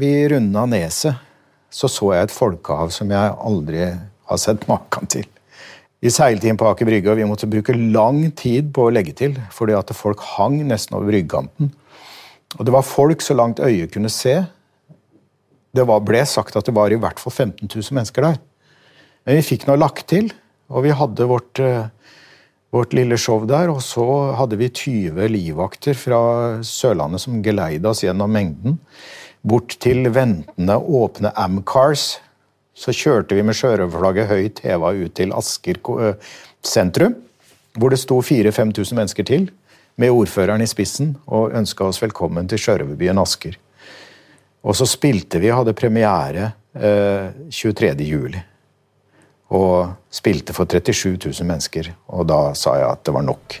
vi 0.00 0.12
runda 0.32 0.64
neset, 0.66 1.27
så 1.78 1.90
så 1.90 2.12
jeg 2.14 2.26
et 2.26 2.34
folkehav 2.34 2.90
som 2.94 3.12
jeg 3.14 3.34
aldri 3.38 3.84
har 4.28 4.40
sett 4.42 4.66
maken 4.70 5.06
til. 5.10 5.26
Vi 6.02 6.10
seilte 6.14 6.46
inn 6.50 6.58
på 6.58 6.66
Aker 6.66 6.86
Brygge, 6.86 7.10
og 7.10 7.18
vi 7.18 7.26
måtte 7.26 7.48
bruke 7.50 7.74
lang 7.74 8.20
tid 8.38 8.72
på 8.74 8.86
å 8.86 8.92
legge 8.94 9.14
til, 9.18 9.34
fordi 9.54 9.74
at 9.78 9.90
folk 9.98 10.22
hang 10.36 10.60
nesten 10.66 10.94
over 10.98 11.10
bryggekanten. 11.10 11.72
Og 12.58 12.66
det 12.66 12.74
var 12.74 12.86
folk 12.86 13.22
så 13.22 13.34
langt 13.38 13.62
øyet 13.62 13.92
kunne 13.94 14.10
se. 14.12 14.36
Det 15.74 15.84
var, 15.86 16.02
ble 16.06 16.22
sagt 16.26 16.56
at 16.58 16.66
det 16.66 16.74
var 16.74 16.94
i 16.94 16.98
hvert 16.98 17.18
fall 17.22 17.34
15 17.34 17.66
000 17.66 17.98
mennesker 17.98 18.26
der. 18.26 18.38
Men 19.26 19.38
vi 19.38 19.48
fikk 19.50 19.66
noe 19.68 19.78
lagt 19.78 20.06
til, 20.10 20.30
og 20.70 20.86
vi 20.86 20.94
hadde 20.94 21.26
vårt 21.28 21.62
eh, 21.62 21.90
vårt 22.74 22.92
lille 22.96 23.16
show 23.20 23.44
der. 23.48 23.70
Og 23.72 23.82
så 23.84 24.04
hadde 24.38 24.58
vi 24.60 24.70
20 24.70 25.30
livvakter 25.32 25.98
fra 25.98 26.20
Sørlandet 26.66 27.24
som 27.24 27.42
geleida 27.44 27.92
oss 27.92 28.04
gjennom 28.04 28.32
mengden. 28.32 28.78
Bort 29.42 29.76
til 29.80 30.08
ventende 30.14 30.76
åpne 30.76 31.32
Amcars. 31.38 32.18
Så 32.74 32.94
kjørte 32.94 33.34
vi 33.34 33.42
med 33.42 33.58
sjørøverflagget 33.58 34.30
høyt 34.30 34.60
heva 34.64 34.92
ut 34.94 35.14
til 35.18 35.32
Asker 35.34 35.80
sentrum, 36.62 37.16
hvor 37.78 37.90
det 37.90 38.00
sto 38.02 38.20
4000-5000 38.22 38.94
mennesker 38.98 39.26
til, 39.26 39.48
med 39.98 40.14
ordføreren 40.14 40.62
i 40.62 40.68
spissen, 40.70 41.16
og 41.26 41.54
ønska 41.58 41.88
oss 41.88 42.02
velkommen 42.02 42.48
til 42.50 42.60
sjørøverbyen 42.62 43.18
Asker. 43.18 43.58
Og 44.62 44.76
så 44.78 44.86
spilte 44.86 45.40
vi, 45.42 45.50
hadde 45.54 45.74
premiere 45.74 46.52
eh, 46.74 47.30
23. 47.50 47.94
juli 48.06 48.42
og 49.48 49.94
spilte 50.12 50.52
for 50.52 50.68
37 50.68 51.16
000 51.16 51.46
mennesker. 51.48 51.94
Og 52.12 52.26
da 52.28 52.52
sa 52.58 52.76
jeg 52.76 52.90
at 52.90 53.04
det 53.06 53.14
var 53.14 53.24
nok. 53.24 53.60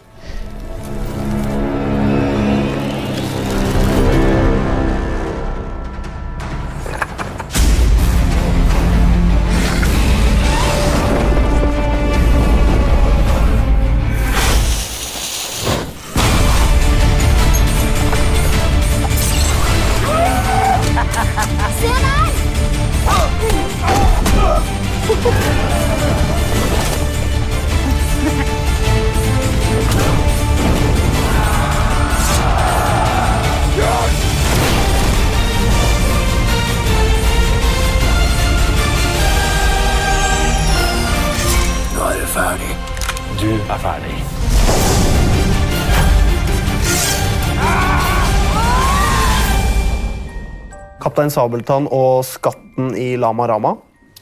Kaptein 51.08 51.30
Sabeltann 51.32 51.86
og 51.88 52.20
Skatten 52.28 52.90
i 52.98 53.14
Lama 53.16 53.46
Rama. 53.48 53.70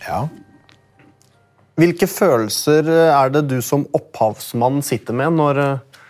Ja. 0.05 0.27
Hvilke 1.77 2.07
følelser 2.07 2.87
er 3.11 3.33
det 3.35 3.49
du 3.51 3.57
som 3.65 3.89
opphavsmann 3.97 4.79
sitter 4.87 5.17
med 5.19 5.35
når 5.35 5.59
eh, 5.65 6.03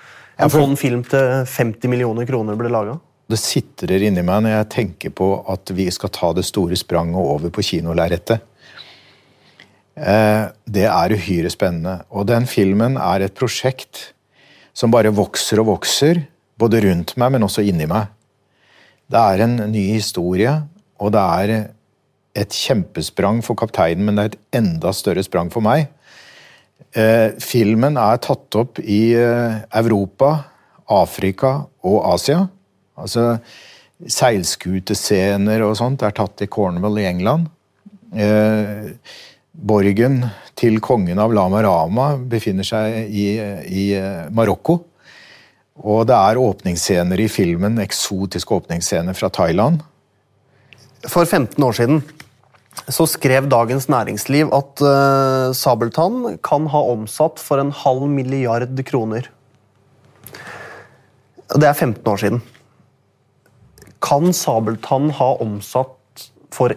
en 0.45 0.52
sånn 0.52 0.76
film 0.76 1.00
til 1.09 1.47
50 1.49 1.88
millioner 1.88 2.28
kroner 2.28 2.59
blir 2.61 2.75
laga? 2.75 2.99
Det 3.26 3.38
sitrer 3.40 4.04
inni 4.04 4.23
meg 4.23 4.45
når 4.45 4.52
jeg 4.52 4.68
tenker 4.75 5.14
på 5.16 5.30
at 5.49 5.73
vi 5.75 5.88
skal 5.95 6.12
ta 6.12 6.30
det 6.37 6.45
store 6.47 6.76
spranget 6.78 7.18
over 7.18 7.54
på 7.54 7.64
kinolerretet. 7.64 8.45
Eh, 9.97 10.45
det 10.76 10.85
er 10.92 11.16
uhyre 11.16 11.50
spennende. 11.50 12.02
Og 12.12 12.28
den 12.28 12.45
filmen 12.50 13.00
er 13.00 13.25
et 13.25 13.38
prosjekt 13.38 14.11
som 14.76 14.92
bare 14.92 15.09
vokser 15.09 15.64
og 15.64 15.73
vokser, 15.73 16.26
både 16.61 16.85
rundt 16.85 17.16
meg, 17.16 17.33
men 17.33 17.49
også 17.49 17.64
inni 17.64 17.88
meg. 17.88 18.12
Det 19.06 19.22
er 19.22 19.44
en 19.44 19.58
ny 19.70 19.84
historie 19.94 20.54
og 21.02 21.12
det 21.14 21.22
er 21.22 21.54
et 22.36 22.52
kjempesprang 22.52 23.40
for 23.44 23.56
kapteinen, 23.58 24.04
men 24.04 24.18
det 24.18 24.25
er 24.25 24.32
et 24.34 24.58
enda 24.60 24.92
større 24.96 25.25
sprang 25.25 25.50
for 25.52 25.64
meg. 25.64 25.88
Eh, 26.96 27.36
filmen 27.42 27.96
er 28.00 28.20
tatt 28.25 28.56
opp 28.56 28.80
i 28.80 29.16
eh, 29.16 29.62
Europa, 29.80 30.32
Afrika 30.92 31.58
og 31.84 31.98
Asia. 32.14 32.42
Altså 32.96 33.36
seilskutescener 34.12 35.64
og 35.64 35.76
sånt 35.78 36.04
er 36.04 36.14
tatt 36.16 36.44
i 36.44 36.50
Cornwall 36.52 37.00
i 37.00 37.08
England. 37.08 37.48
Eh, 38.16 38.92
borgen 39.56 40.20
til 40.56 40.80
kongen 40.84 41.20
av 41.20 41.32
Lama 41.36 41.62
Rama 41.64 42.10
befinner 42.20 42.64
seg 42.68 43.08
i, 43.08 43.28
i 43.68 43.88
eh, 43.96 44.28
Marokko. 44.32 44.80
Og 45.85 46.06
det 46.09 46.16
er 46.16 46.40
åpningsscener 46.40 47.21
i 47.21 47.28
filmen, 47.28 47.80
eksotiske 47.83 48.54
åpningsscener 48.56 49.16
fra 49.16 49.28
Thailand. 49.28 49.83
For 51.06 51.25
15 51.25 51.62
år 51.62 51.76
siden 51.76 52.00
så 52.92 53.06
skrev 53.09 53.49
Dagens 53.50 53.88
Næringsliv 53.90 54.50
at 54.54 54.83
uh, 54.85 55.52
Sabeltann 55.56 56.37
kan 56.45 56.68
ha 56.73 56.83
omsatt 56.92 57.40
for 57.42 57.61
en 57.61 57.73
halv 57.73 58.06
milliard 58.11 58.76
kroner. 58.87 59.28
Det 61.54 61.66
er 61.68 61.73
15 61.73 62.02
år 62.09 62.21
siden. 62.21 62.42
Kan 64.02 64.33
Sabeltann 64.37 65.11
ha 65.18 65.33
omsatt 65.42 66.28
for 66.52 66.75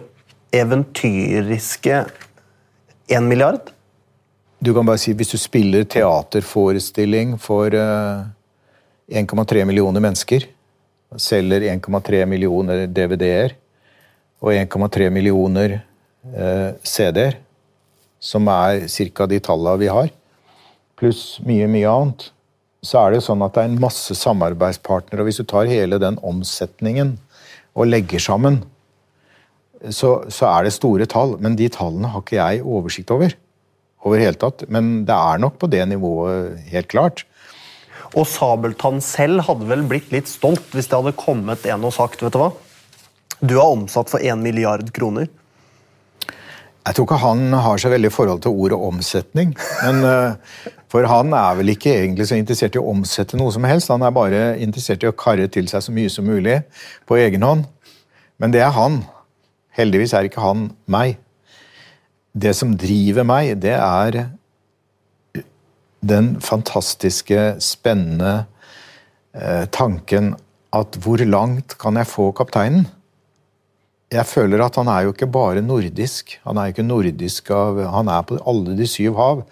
eventyriske 0.52 2.04
1 3.08 3.28
milliard? 3.28 3.70
Du 4.60 4.74
kan 4.74 4.86
bare 4.86 4.98
si 4.98 5.12
Hvis 5.12 5.32
du 5.32 5.38
spiller 5.38 5.84
teaterforestilling 5.84 7.38
for 7.40 7.72
uh, 7.72 8.26
1,3 9.10 9.64
millioner 9.66 10.02
mennesker, 10.04 10.46
selger 11.18 11.66
1,3 11.72 12.24
millioner 12.30 12.86
DVD-er 12.86 13.56
og 14.40 14.54
1,3 14.54 15.10
millioner 15.12 15.80
eh, 15.80 16.70
CD-er, 16.86 17.40
som 18.20 18.48
er 18.52 18.86
ca. 18.86 19.26
de 19.26 19.40
tallene 19.42 19.80
vi 19.80 19.88
har, 19.90 20.12
pluss 21.00 21.40
mye, 21.44 21.66
mye 21.70 21.90
annet, 21.90 22.28
så 22.84 23.00
er 23.00 23.10
det 23.10 23.20
jo 23.20 23.26
sånn 23.28 23.44
at 23.44 23.56
det 23.56 23.62
er 23.62 23.70
en 23.70 23.80
masse 23.82 24.14
samarbeidspartnere. 24.16 25.20
Og 25.20 25.28
hvis 25.28 25.40
du 25.42 25.48
tar 25.48 25.68
hele 25.68 25.98
den 26.00 26.16
omsetningen 26.24 27.16
og 27.76 27.90
legger 27.90 28.22
sammen, 28.22 28.62
så, 29.88 30.22
så 30.32 30.48
er 30.48 30.66
det 30.66 30.74
store 30.76 31.08
tall. 31.08 31.36
Men 31.44 31.58
de 31.60 31.68
tallene 31.72 32.08
har 32.12 32.24
ikke 32.24 32.38
jeg 32.38 32.64
oversikt 32.64 33.12
over. 33.12 33.34
over 34.04 34.22
hele 34.22 34.40
tatt. 34.40 34.64
Men 34.72 35.04
det 35.08 35.16
er 35.16 35.42
nok 35.44 35.58
på 35.60 35.68
det 35.72 35.82
nivået, 35.92 36.56
helt 36.72 36.88
klart. 36.92 37.24
Og 38.18 38.26
Sabeltann 38.26 38.98
selv 39.04 39.44
hadde 39.46 39.68
vel 39.70 39.84
blitt 39.86 40.10
litt 40.14 40.30
stolt 40.30 40.72
hvis 40.74 40.90
det 40.90 40.98
hadde 40.98 41.18
kommet 41.18 41.66
en 41.70 41.86
og 41.86 41.94
sagt 41.94 42.24
vet 42.24 42.34
du 42.34 42.40
hva? 42.42 42.50
Du 43.40 43.54
er 43.56 43.66
omsatt 43.66 44.10
for 44.12 44.20
1 44.20 44.42
milliard 44.42 44.90
kroner. 44.96 45.30
Jeg 46.80 46.96
tror 46.96 47.06
ikke 47.06 47.20
han 47.22 47.54
har 47.54 47.78
så 47.78 47.90
veldig 47.92 48.10
forhold 48.12 48.42
til 48.44 48.56
ordet 48.56 48.78
omsetning. 48.82 49.52
Men, 49.84 50.00
uh, 50.04 50.72
for 50.90 51.06
han 51.06 51.32
er 51.36 51.58
vel 51.60 51.72
ikke 51.74 51.92
egentlig 51.92 52.26
så 52.28 52.38
interessert 52.40 52.76
i 52.76 52.80
å 52.80 52.88
omsette 52.90 53.38
noe 53.38 53.52
som 53.54 53.64
helst. 53.68 53.92
Han 53.92 54.04
er 54.04 54.14
bare 54.16 54.42
interessert 54.64 55.04
i 55.04 55.10
å 55.10 55.16
karre 55.16 55.46
til 55.52 55.68
seg 55.70 55.84
så 55.86 55.94
mye 55.94 56.10
som 56.12 56.26
mulig 56.26 56.58
på 57.08 57.20
egen 57.20 57.44
hånd. 57.46 57.66
Men 58.40 58.56
det 58.56 58.64
er 58.64 58.74
han. 58.74 59.02
Heldigvis 59.76 60.16
er 60.16 60.26
ikke 60.26 60.42
han 60.42 60.70
meg. 60.90 61.20
Det 62.32 62.56
som 62.56 62.72
driver 62.78 63.28
meg, 63.28 63.54
det 63.62 63.76
er 63.76 64.22
den 66.00 66.34
fantastiske, 66.40 67.56
spennende 67.62 68.44
eh, 69.36 69.66
tanken 69.72 70.34
at 70.74 70.96
hvor 71.02 71.20
langt 71.26 71.76
kan 71.80 71.98
jeg 71.98 72.08
få 72.08 72.30
kapteinen? 72.36 72.86
Jeg 74.10 74.26
føler 74.26 74.62
at 74.64 74.74
han 74.80 74.88
er 74.90 75.06
jo 75.06 75.12
ikke 75.14 75.30
bare 75.30 75.62
nordisk. 75.62 76.34
Han 76.46 76.58
er 76.58 76.72
ikke 76.72 76.86
nordisk 76.86 77.50
av 77.54 77.78
Han 77.92 78.08
er 78.10 78.24
på 78.26 78.40
alle 78.48 78.74
de 78.78 78.86
syv 78.90 79.14
hav. 79.18 79.44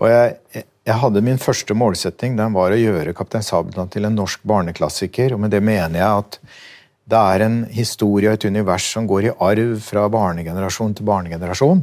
Og 0.00 0.06
jeg, 0.08 0.64
jeg 0.86 0.98
hadde 1.02 1.22
min 1.26 1.40
første 1.42 1.74
målsetting, 1.74 2.36
den 2.38 2.54
var 2.54 2.72
å 2.72 2.78
gjøre 2.78 3.14
Kaptein 3.16 3.44
Sabeltann 3.44 3.90
til 3.90 4.06
en 4.06 4.14
norsk 4.16 4.44
barneklassiker. 4.46 5.34
Og 5.34 5.42
med 5.42 5.50
det 5.52 5.62
mener 5.64 5.98
jeg 5.98 6.22
at 6.22 6.38
det 7.10 7.18
er 7.18 7.44
en 7.44 7.58
historie 7.74 8.30
og 8.30 8.38
et 8.38 8.46
univers 8.46 8.86
som 8.94 9.08
går 9.10 9.26
i 9.26 9.34
arv 9.42 9.80
fra 9.82 10.06
barnegenerasjon 10.12 10.94
til 10.94 11.08
barnegenerasjon. 11.08 11.82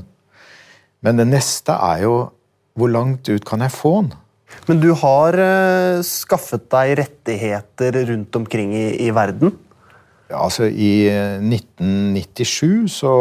Men 1.03 1.19
det 1.19 1.27
neste 1.29 1.75
er 1.75 2.05
jo 2.05 2.15
hvor 2.77 2.91
langt 2.93 3.27
ut 3.29 3.45
kan 3.47 3.63
jeg 3.65 3.73
få 3.73 3.93
den? 4.03 4.15
Men 4.67 4.81
du 4.83 4.91
har 4.95 5.35
uh, 5.35 6.03
skaffet 6.05 6.69
deg 6.71 6.93
rettigheter 7.01 7.97
rundt 8.11 8.35
omkring 8.39 8.73
i, 8.75 8.87
i 9.07 9.09
verden? 9.15 9.55
Ja, 10.27 10.43
altså 10.43 10.67
I 10.67 11.07
1997 11.39 12.87
så 12.91 13.13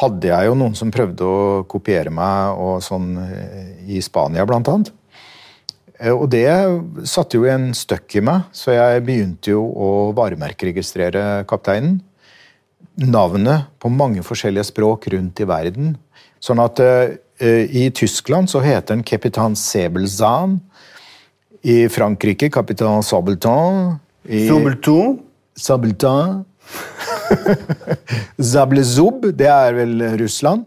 hadde 0.00 0.28
jeg 0.28 0.48
jo 0.48 0.56
noen 0.58 0.74
som 0.76 0.92
prøvde 0.92 1.24
å 1.24 1.62
kopiere 1.70 2.12
meg 2.12 2.60
og 2.60 2.82
sånn 2.84 3.14
eh, 3.22 3.70
i 3.94 4.00
Spania, 4.04 4.44
blant 4.48 4.68
annet. 4.68 4.90
Eh, 6.00 6.10
og 6.10 6.26
det 6.34 6.48
satte 7.08 7.38
jo 7.38 7.46
en 7.48 7.70
støkk 7.78 8.18
i 8.18 8.24
meg, 8.26 8.48
så 8.52 8.74
jeg 8.74 9.04
begynte 9.06 9.54
jo 9.54 9.62
å 9.64 9.90
varemerkeregistrere 10.18 11.44
kapteinen. 11.48 12.00
Navnet 13.00 13.70
på 13.80 13.90
mange 13.90 14.24
forskjellige 14.26 14.68
språk 14.74 15.08
rundt 15.14 15.40
i 15.40 15.48
verden. 15.48 15.94
Sånn 16.42 16.60
at 16.60 16.82
Eh, 16.82 17.16
I 17.44 17.90
Tyskland 17.94 18.50
så 18.50 18.60
heter 18.60 18.94
den 18.94 19.04
Capitan 19.04 19.56
Sebelzahn. 19.56 20.60
I 21.62 21.88
Frankrike 21.88 22.50
Capitan 22.50 23.02
Sabeltan. 23.02 23.98
I 24.24 24.48
Sabelton? 24.48 25.18
Sabeltan. 25.56 26.44
Zablezub, 28.52 29.24
det 29.32 29.48
er 29.48 29.72
vel 29.72 30.02
Russland. 30.20 30.66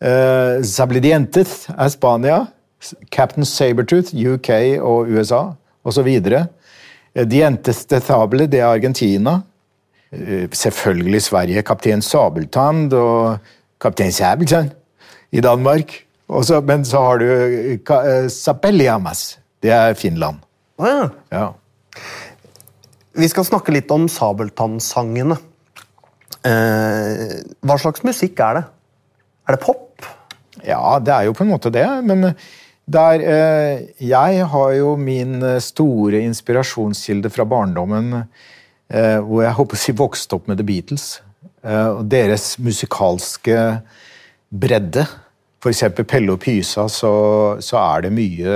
Uh, 0.00 0.62
Zabledientes 0.62 1.66
er 1.74 1.88
Spania. 1.92 2.46
Captain 3.10 3.44
Sabertooth, 3.44 4.14
UK 4.14 4.48
og 4.80 5.10
USA, 5.10 5.42
osv. 5.84 6.08
Eh, 6.08 7.26
Dientes 7.28 7.84
de 7.90 8.00
Table, 8.00 8.46
det 8.46 8.62
er 8.62 8.70
Argentina. 8.70 9.40
Uh, 10.12 10.46
selvfølgelig 10.52 11.22
Sverige. 11.22 11.62
Kaptein 11.62 12.02
Sabeltann 12.02 12.86
og 12.92 13.38
Kaptein 13.80 14.12
Sabeltann 14.12 14.70
i 15.30 15.42
Danmark. 15.44 15.94
Også, 16.30 16.60
men 16.62 16.84
så 16.86 17.02
har 17.02 17.20
du 17.22 17.26
uh, 17.26 18.28
Sapeliamas. 18.30 19.38
Det 19.60 19.72
er 19.74 19.94
Finland. 19.98 20.40
Oh, 20.80 20.86
ja. 20.88 21.08
ja. 21.34 21.48
Vi 23.18 23.28
skal 23.28 23.44
snakke 23.44 23.74
litt 23.74 23.90
om 23.92 24.06
sabeltannsangene. 24.08 25.36
Eh, 26.46 27.34
hva 27.66 27.76
slags 27.76 28.00
musikk 28.06 28.40
er 28.40 28.56
det? 28.56 28.62
Er 29.44 29.56
det 29.56 29.60
pop? 29.60 30.06
Ja, 30.64 30.96
det 31.02 31.12
er 31.12 31.26
jo 31.28 31.34
på 31.36 31.44
en 31.44 31.50
måte 31.52 31.72
det. 31.74 31.84
Men 32.06 32.30
der, 32.90 33.20
eh, 33.20 33.82
jeg 34.00 34.46
har 34.54 34.72
jo 34.78 34.94
min 34.96 35.42
store 35.60 36.22
inspirasjonskilde 36.24 37.32
fra 37.34 37.44
barndommen 37.44 38.22
eh, 38.90 39.18
hvor 39.18 39.44
jeg 39.44 39.56
håper 39.58 39.78
å 39.78 39.82
si 39.84 39.96
vokste 39.96 40.38
opp 40.38 40.48
med 40.50 40.60
The 40.60 40.66
Beatles. 40.66 41.08
Eh, 41.62 41.88
og 41.98 42.06
deres 42.10 42.54
musikalske 42.62 43.58
bredde. 44.50 45.04
F.eks. 45.60 45.84
Pelle 46.08 46.32
og 46.32 46.40
Pysa, 46.40 46.86
så, 46.88 47.12
så, 47.60 47.76
er 47.80 48.06
det 48.06 48.14
mye 48.16 48.54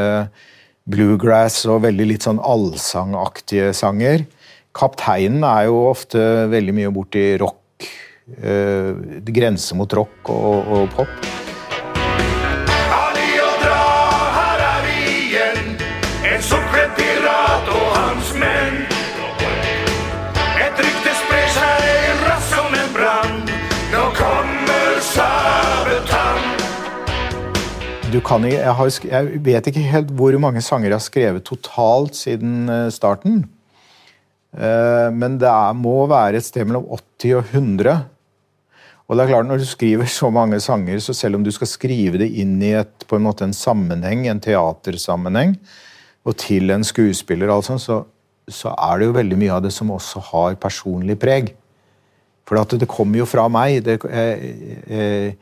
bluegrass 0.89 1.63
og 1.69 1.85
veldig 1.85 2.09
litt 2.09 2.25
sånn 2.25 2.41
allsangaktige 2.41 3.73
sanger. 3.77 4.25
Kapteinen 4.75 5.45
er 5.47 5.69
jo 5.69 5.85
ofte 5.91 6.25
veldig 6.53 6.77
mye 6.81 6.93
borti 6.95 7.27
rock. 7.41 7.61
Eh, 8.41 9.21
grense 9.29 9.77
mot 9.77 10.01
rock 10.01 10.33
og, 10.33 10.77
og 10.79 10.93
pop. 10.97 11.44
Kan, 28.23 28.45
jeg, 28.47 28.63
har, 28.77 28.91
jeg, 29.09 29.43
vet 29.43 29.69
ikke 29.71 29.83
helt 29.89 30.11
hvor 30.15 30.37
mange 30.43 30.63
sanger 30.63 30.91
jeg 30.91 30.99
har 30.99 31.05
skrevet 31.05 31.47
totalt 31.47 32.19
siden 32.19 32.69
eh, 32.71 32.89
starten. 32.95 33.45
Eh, 34.55 35.09
men 35.15 35.39
det 35.41 35.51
er, 35.51 35.75
må 35.79 36.05
være 36.11 36.39
et 36.39 36.47
sted 36.47 36.69
mellom 36.69 36.87
80 36.95 37.39
og 37.41 37.55
100. 37.55 38.05
Og 39.05 39.17
det 39.17 39.25
er 39.25 39.33
klart, 39.35 39.47
Når 39.47 39.61
du 39.61 39.67
skriver 39.69 40.07
så 40.09 40.31
mange 40.31 40.61
sanger, 40.61 40.99
så 40.99 41.13
selv 41.13 41.37
om 41.37 41.45
du 41.45 41.51
skal 41.53 41.69
skrive 41.69 42.19
det 42.23 42.31
inn 42.41 42.57
i 42.63 42.73
et, 42.79 43.05
på 43.09 43.17
en 43.17 43.27
måte 43.27 43.45
en 43.45 43.57
sammenheng, 43.57 44.27
en 44.29 44.41
teatersammenheng, 44.41 45.59
og 46.25 46.37
til 46.41 46.71
en 46.73 46.85
skuespiller, 46.85 47.53
altså, 47.53 47.77
så, 47.79 47.99
så 48.49 48.73
er 48.73 48.99
det 48.99 49.11
jo 49.11 49.19
veldig 49.19 49.41
mye 49.43 49.59
av 49.59 49.67
det 49.67 49.75
som 49.77 49.93
også 49.93 50.23
har 50.31 50.57
personlig 50.57 51.19
preg. 51.21 51.53
For 52.49 52.61
det, 52.77 52.89
kommer 52.89 53.23
jo 53.23 53.29
fra 53.29 53.47
meg. 53.49 53.83
Det, 53.85 53.99
eh, 54.09 54.49
jeg, 54.89 55.37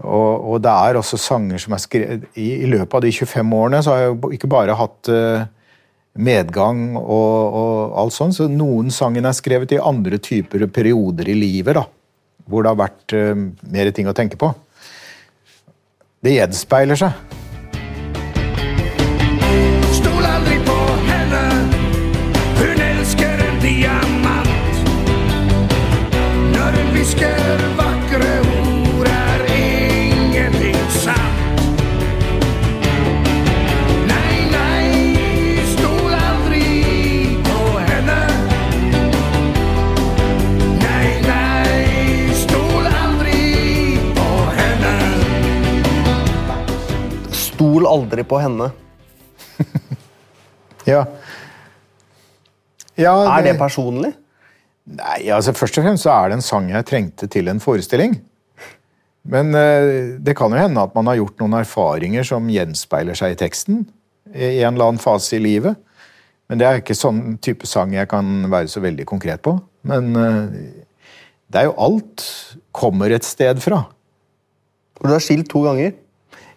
og, 0.00 0.30
og, 0.48 0.54
det 0.64 0.72
er 0.72 0.98
også 0.98 1.18
sanger 1.20 1.60
som 1.60 1.74
er 1.76 1.82
skrevet 1.82 2.24
i, 2.32 2.46
i, 2.64 2.68
løpet 2.70 2.94
av 2.96 3.02
de 3.04 3.12
25 3.12 3.52
årene 3.58 3.82
så 3.84 3.92
har 3.92 4.06
jeg 4.06 4.38
ikke 4.38 4.50
bare 4.50 4.76
hatt 4.78 5.10
uh, 5.12 5.44
medgang 6.16 6.96
og, 6.96 7.36
og, 7.60 7.74
alt 8.00 8.16
sånt, 8.16 8.36
så 8.38 8.48
noen 8.48 8.88
sangene 8.94 9.28
er 9.28 9.36
skrevet 9.36 9.76
i 9.76 9.82
andre 9.82 10.20
typer 10.22 10.64
perioder 10.72 11.28
i 11.28 11.36
livet. 11.36 11.76
da, 11.76 11.84
Hvor 12.48 12.64
det 12.64 12.72
har 12.72 12.80
vært 12.80 13.16
uh, 13.18 13.46
mer 13.68 13.92
ting 13.92 14.08
å 14.08 14.16
tenke 14.16 14.40
på. 14.40 14.50
Det 16.22 16.38
gjenspeiler 16.38 16.98
seg. 17.04 17.40
Aldri 47.92 48.26
på 48.28 48.40
henne. 48.42 48.72
Ja. 50.82 51.04
ja 52.98 53.12
Er 53.36 53.44
det 53.46 53.52
personlig? 53.54 54.08
Nei, 54.82 55.30
altså 55.30 55.54
Først 55.54 55.78
og 55.78 55.84
fremst 55.86 56.06
så 56.06 56.10
er 56.16 56.32
det 56.32 56.40
en 56.40 56.42
sang 56.42 56.66
jeg 56.72 56.88
trengte 56.88 57.28
til 57.30 57.46
en 57.52 57.62
forestilling. 57.62 58.16
Men 59.22 59.54
eh, 59.54 60.18
det 60.18 60.34
kan 60.38 60.50
jo 60.50 60.58
hende 60.58 60.82
at 60.82 60.94
man 60.96 61.06
har 61.06 61.20
gjort 61.20 61.38
noen 61.38 61.60
erfaringer 61.60 62.26
som 62.26 62.50
gjenspeiler 62.50 63.14
seg 63.18 63.36
i 63.36 63.38
teksten. 63.44 63.84
I 64.34 64.64
en 64.64 64.74
eller 64.74 64.90
annen 64.90 65.02
fase 65.02 65.36
i 65.38 65.42
livet. 65.42 65.78
Men 66.50 66.58
det 66.58 66.66
er 66.66 66.80
ikke 66.82 66.98
sånn 66.98 67.38
type 67.44 67.68
sang 67.70 67.94
jeg 67.94 68.10
kan 68.10 68.48
være 68.50 68.70
så 68.72 68.82
veldig 68.82 69.06
konkret 69.08 69.44
på. 69.46 69.54
Men 69.86 70.10
eh, 70.18 70.58
det 71.52 71.62
er 71.62 71.70
jo 71.70 71.78
alt 71.86 72.26
kommer 72.74 73.14
et 73.14 73.26
sted 73.26 73.62
fra. 73.62 73.84
Og 74.98 75.06
Du 75.06 75.14
er 75.14 75.22
skilt 75.22 75.50
to 75.52 75.62
ganger. 75.64 75.94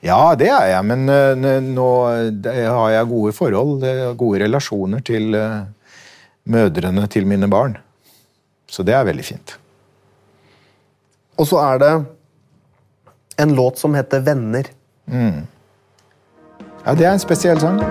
Ja, 0.05 0.35
det 0.37 0.51
er 0.53 0.67
jeg, 0.69 0.85
men 0.85 1.09
eh, 1.09 1.55
nå 1.65 1.89
har 2.05 2.89
jeg 2.93 3.09
gode 3.09 3.33
forhold, 3.33 3.83
er 3.83 4.13
gode 4.17 4.43
relasjoner 4.43 5.01
til 5.05 5.33
eh, 5.37 5.63
mødrene 6.45 7.07
til 7.09 7.25
mine 7.29 7.49
barn. 7.49 7.77
Så 8.69 8.85
det 8.85 8.93
er 8.93 9.07
veldig 9.07 9.25
fint. 9.25 9.55
Og 11.41 11.49
så 11.49 11.57
er 11.63 11.81
det 11.81 11.93
en 13.41 13.55
låt 13.57 13.81
som 13.81 13.97
heter 13.97 14.21
Venner. 14.25 14.69
Ja, 16.85 16.93
det 16.93 17.05
er 17.05 17.15
en 17.15 17.25
spesiell 17.25 17.59
sang. 17.59 17.81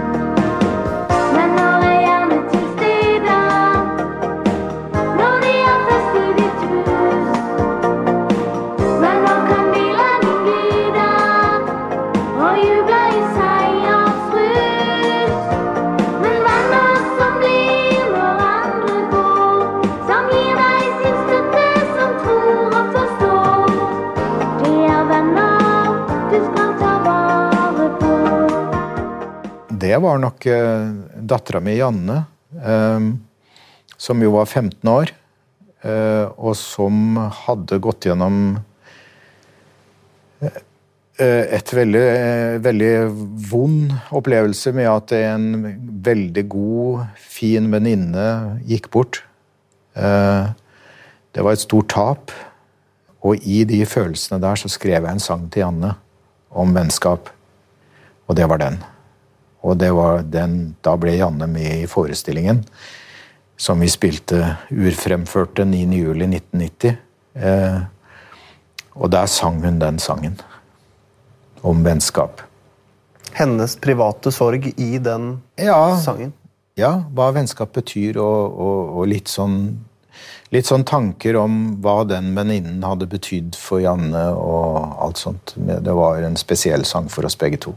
Var 30.04 30.20
nok 30.22 30.46
eh, 30.50 30.92
dattera 31.32 31.62
mi 31.64 31.76
Janne, 31.78 32.20
eh, 32.60 33.08
som 33.96 34.22
jo 34.22 34.34
var 34.36 34.46
15 34.46 34.90
år, 34.92 35.12
eh, 35.84 36.26
og 36.36 36.54
som 36.60 37.18
hadde 37.44 37.80
gått 37.82 38.08
gjennom 38.08 38.58
eh, 40.44 40.62
et 41.18 41.74
veldig, 41.76 42.04
eh, 42.04 42.56
veldig 42.64 42.92
vond 43.50 43.94
opplevelse 44.14 44.74
med 44.76 44.90
at 44.90 45.16
en 45.18 45.46
veldig 46.04 46.46
god, 46.52 47.06
fin 47.18 47.70
venninne 47.72 48.26
gikk 48.68 48.90
bort. 48.94 49.22
Eh, 49.94 50.50
det 51.34 51.42
var 51.42 51.54
et 51.54 51.64
stort 51.64 51.90
tap. 51.94 52.34
Og 53.24 53.40
i 53.48 53.62
de 53.64 53.80
følelsene 53.88 54.40
der 54.42 54.58
så 54.60 54.68
skrev 54.68 55.00
jeg 55.00 55.10
en 55.10 55.22
sang 55.22 55.46
til 55.48 55.64
Janne 55.64 55.94
om 56.52 56.74
vennskap. 56.76 57.30
Og 58.28 58.36
det 58.36 58.48
var 58.50 58.60
den. 58.60 58.82
Og 59.64 59.78
det 59.80 59.90
var 59.96 60.22
den, 60.28 60.74
da 60.84 60.94
ble 61.00 61.16
Janne 61.16 61.48
med 61.48 61.84
i 61.84 61.88
forestillingen 61.88 62.62
som 63.56 63.80
vi 63.80 63.88
spilte 63.88 64.56
urfremførte 64.74 65.64
9.07.1990. 65.64 66.96
Eh, 67.34 67.78
og 68.94 69.10
der 69.10 69.30
sang 69.30 69.62
hun 69.64 69.78
den 69.80 69.98
sangen. 70.02 70.36
Om 71.64 71.84
vennskap. 71.86 72.42
Hennes 73.34 73.76
private 73.82 74.30
sorg 74.34 74.68
i 74.76 74.98
den 75.02 75.40
Ja, 75.58 75.96
sangen. 75.98 76.32
ja 76.76 76.92
hva 77.14 77.30
vennskap 77.34 77.72
betyr, 77.74 78.18
og, 78.22 78.58
og, 78.60 78.94
og 79.00 79.10
litt 79.10 79.32
sånn 79.32 79.58
Litt 80.54 80.68
sånn 80.68 80.84
tanker 80.86 81.34
om 81.40 81.54
hva 81.82 82.04
den 82.06 82.28
venninnen 82.36 82.84
hadde 82.86 83.08
betydd 83.10 83.56
for 83.58 83.80
Janne 83.82 84.20
og 84.38 85.00
alt 85.02 85.18
sånt. 85.18 85.54
Det 85.58 85.90
var 85.96 86.22
en 86.22 86.36
spesiell 86.38 86.84
sang 86.86 87.08
for 87.10 87.26
oss 87.26 87.34
begge 87.40 87.58
to. 87.64 87.72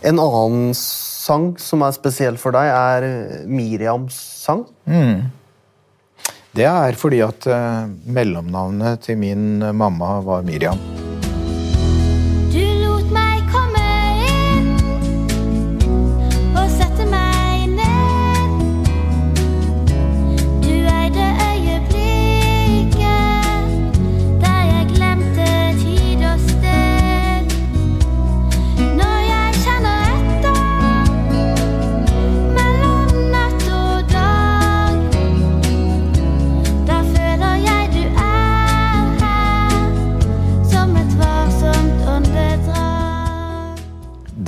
En 0.00 0.16
annen 0.16 0.70
sang 0.76 1.52
som 1.60 1.82
er 1.84 1.92
spesiell 1.92 2.38
for 2.40 2.56
deg, 2.56 2.70
er 2.72 3.44
Miriams 3.50 4.16
sang. 4.16 4.64
Det 6.56 6.66
er 6.66 6.96
fordi 6.98 7.20
at 7.22 7.46
eh, 7.46 7.84
mellomnavnet 8.10 9.04
til 9.04 9.20
min 9.20 9.60
mamma 9.76 10.16
var 10.26 10.42
Miriam. 10.42 10.99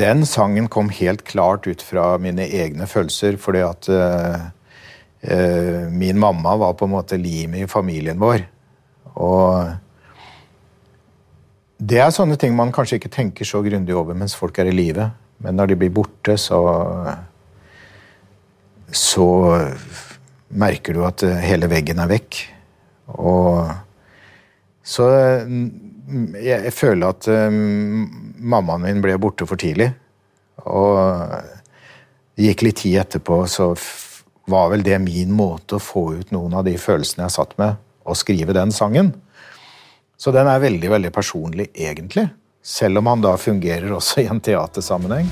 Den 0.02 0.24
sangen 0.26 0.66
kom 0.72 0.90
helt 0.90 1.22
klart 1.28 1.68
ut 1.70 1.82
fra 1.84 2.16
mine 2.18 2.48
egne 2.48 2.88
følelser, 2.90 3.36
fordi 3.38 3.62
at 3.62 3.88
uh, 3.92 4.40
min 5.94 6.18
mamma 6.18 6.56
var 6.58 6.74
på 6.74 6.88
en 6.88 6.94
måte 6.96 7.20
limet 7.20 7.62
i 7.62 7.70
familien 7.70 8.18
vår. 8.18 8.42
Og 9.14 9.70
det 11.82 11.98
er 12.02 12.14
sånne 12.14 12.38
ting 12.38 12.54
man 12.58 12.72
kanskje 12.74 12.98
ikke 12.98 13.12
tenker 13.12 13.46
så 13.46 13.62
grundig 13.64 13.94
over 13.98 14.16
mens 14.18 14.34
folk 14.38 14.58
er 14.58 14.70
i 14.70 14.74
live. 14.74 15.08
Men 15.42 15.58
når 15.58 15.72
de 15.72 15.78
blir 15.82 15.94
borte, 15.94 16.38
så 16.38 16.62
Så 18.92 19.24
merker 20.52 20.92
du 20.92 21.06
at 21.06 21.22
eh, 21.24 21.38
hele 21.40 21.64
veggen 21.70 21.98
er 22.02 22.10
vekk. 22.10 22.40
Og 23.16 23.70
så 24.84 25.06
jeg, 26.08 26.58
jeg 26.66 26.74
føler 26.74 27.12
at 27.12 27.28
um, 27.30 28.06
mammaen 28.38 28.86
min 28.86 29.02
ble 29.04 29.16
borte 29.22 29.46
for 29.48 29.60
tidlig. 29.60 29.92
Og 30.66 30.98
det 32.36 32.50
gikk 32.50 32.66
litt 32.66 32.80
tid 32.82 33.00
etterpå, 33.02 33.42
så 33.50 33.72
var 34.50 34.72
vel 34.72 34.84
det 34.86 34.98
min 35.04 35.32
måte 35.36 35.78
å 35.78 35.82
få 35.82 36.06
ut 36.18 36.32
noen 36.34 36.58
av 36.58 36.66
de 36.66 36.74
følelsene 36.80 37.26
jeg 37.26 37.36
satt 37.36 37.56
med, 37.60 37.78
å 38.02 38.16
skrive 38.18 38.56
den 38.56 38.74
sangen. 38.74 39.12
Så 40.18 40.34
den 40.34 40.48
er 40.50 40.62
veldig, 40.62 40.90
veldig 40.90 41.12
personlig, 41.14 41.70
egentlig. 41.74 42.28
Selv 42.62 43.00
om 43.00 43.10
han 43.10 43.24
da 43.24 43.34
fungerer 43.38 43.90
også 43.94 44.22
i 44.22 44.28
en 44.30 44.42
teatersammenheng. 44.42 45.30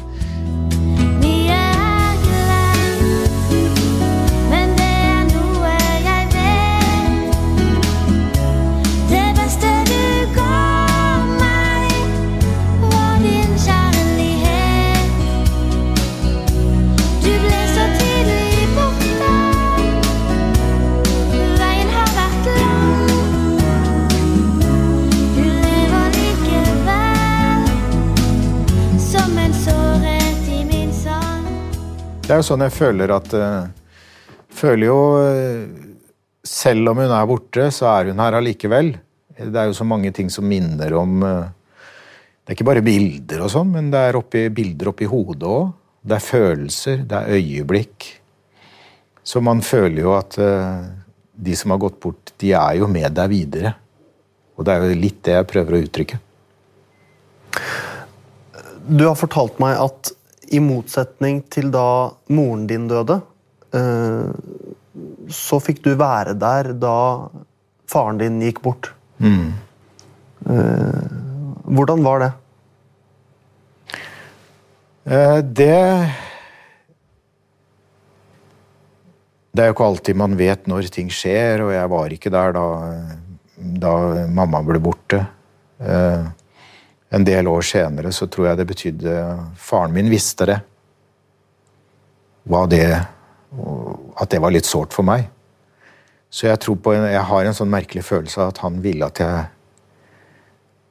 Det 32.30 32.36
er 32.36 32.44
jo 32.44 32.46
sånn 32.46 32.62
jeg 32.62 32.70
føler 32.70 33.10
at 33.10 33.32
uh, 33.34 33.62
Føler 34.54 34.86
jo 34.86 34.98
uh, 35.18 35.64
Selv 36.46 36.92
om 36.92 37.00
hun 37.02 37.10
er 37.10 37.24
borte, 37.26 37.64
så 37.74 37.88
er 37.90 38.12
hun 38.12 38.22
her 38.22 38.36
allikevel. 38.38 38.92
Det 39.34 39.58
er 39.58 39.66
jo 39.66 39.74
så 39.74 39.82
mange 39.82 40.12
ting 40.14 40.30
som 40.30 40.46
minner 40.46 40.94
om 40.94 41.24
uh, 41.26 41.48
Det 42.38 42.52
er 42.52 42.54
ikke 42.54 42.68
bare 42.68 42.84
bilder 42.86 43.42
og 43.42 43.50
sånn, 43.50 43.72
men 43.74 43.88
det 43.90 44.04
er 44.06 44.18
oppi, 44.20 44.44
bilder 44.54 44.92
oppi 44.92 45.08
hodet 45.10 45.48
òg. 45.50 45.72
Det 46.06 46.16
er 46.20 46.22
følelser, 46.28 47.02
det 47.10 47.18
er 47.18 47.34
øyeblikk. 47.40 48.06
Så 49.26 49.42
man 49.42 49.58
føler 49.66 50.00
jo 50.00 50.14
at 50.16 50.38
de 50.38 51.56
som 51.58 51.74
har 51.74 51.82
gått 51.82 51.98
bort, 52.02 52.32
de 52.40 52.54
er 52.56 52.78
jo 52.78 52.88
med 52.90 53.10
deg 53.18 53.28
videre. 53.30 53.74
Og 54.56 54.64
det 54.64 54.72
er 54.72 54.86
jo 54.86 55.02
litt 55.02 55.20
det 55.26 55.36
jeg 55.36 55.50
prøver 55.50 55.76
å 55.76 55.82
uttrykke. 55.84 56.20
Du 58.88 59.04
har 59.04 59.18
fortalt 59.18 59.60
meg 59.62 59.76
at 59.82 60.14
i 60.50 60.60
motsetning 60.62 61.42
til 61.52 61.70
da 61.74 62.10
moren 62.34 62.66
din 62.70 62.88
døde, 62.90 63.20
eh, 63.74 64.30
så 65.30 65.60
fikk 65.62 65.84
du 65.84 65.94
være 65.94 66.34
der 66.38 66.72
da 66.74 66.96
faren 67.90 68.18
din 68.18 68.40
gikk 68.42 68.62
bort. 68.64 68.90
Mm. 69.18 69.52
Hvordan 71.70 72.02
var 72.02 72.24
det? 72.24 72.32
Eh, 75.04 75.40
Det 75.42 76.10
Det 79.52 79.64
er 79.64 79.66
jo 79.66 79.74
ikke 79.74 79.84
alltid 79.84 80.16
man 80.16 80.36
vet 80.38 80.66
når 80.70 80.90
ting 80.94 81.08
skjer, 81.10 81.60
og 81.64 81.72
jeg 81.74 81.90
var 81.90 82.12
ikke 82.14 82.30
der 82.30 82.52
da, 82.54 82.66
da 83.82 83.94
mamma 84.30 84.60
ble 84.62 84.78
borte. 84.78 85.26
En 87.10 87.24
del 87.26 87.48
år 87.50 87.64
senere 87.66 88.12
så 88.14 88.28
tror 88.30 88.50
jeg 88.50 88.60
det 88.60 88.68
betydde 88.70 89.14
Faren 89.58 89.94
min 89.94 90.10
visste 90.12 90.46
det. 90.46 90.60
Det 92.70 92.86
At 94.20 94.30
det 94.30 94.40
var 94.40 94.54
litt 94.54 94.68
sårt 94.68 94.94
for 94.94 95.06
meg. 95.06 95.26
Så 96.30 96.46
jeg 96.46 96.60
en, 96.62 97.06
jeg 97.10 97.26
har 97.26 97.44
en 97.44 97.56
sånn 97.56 97.70
merkelig 97.70 98.04
følelse 98.06 98.40
av 98.40 98.52
at 98.52 98.60
han 98.62 98.78
ville 98.80 99.06
at 99.06 99.18
jeg 99.18 99.48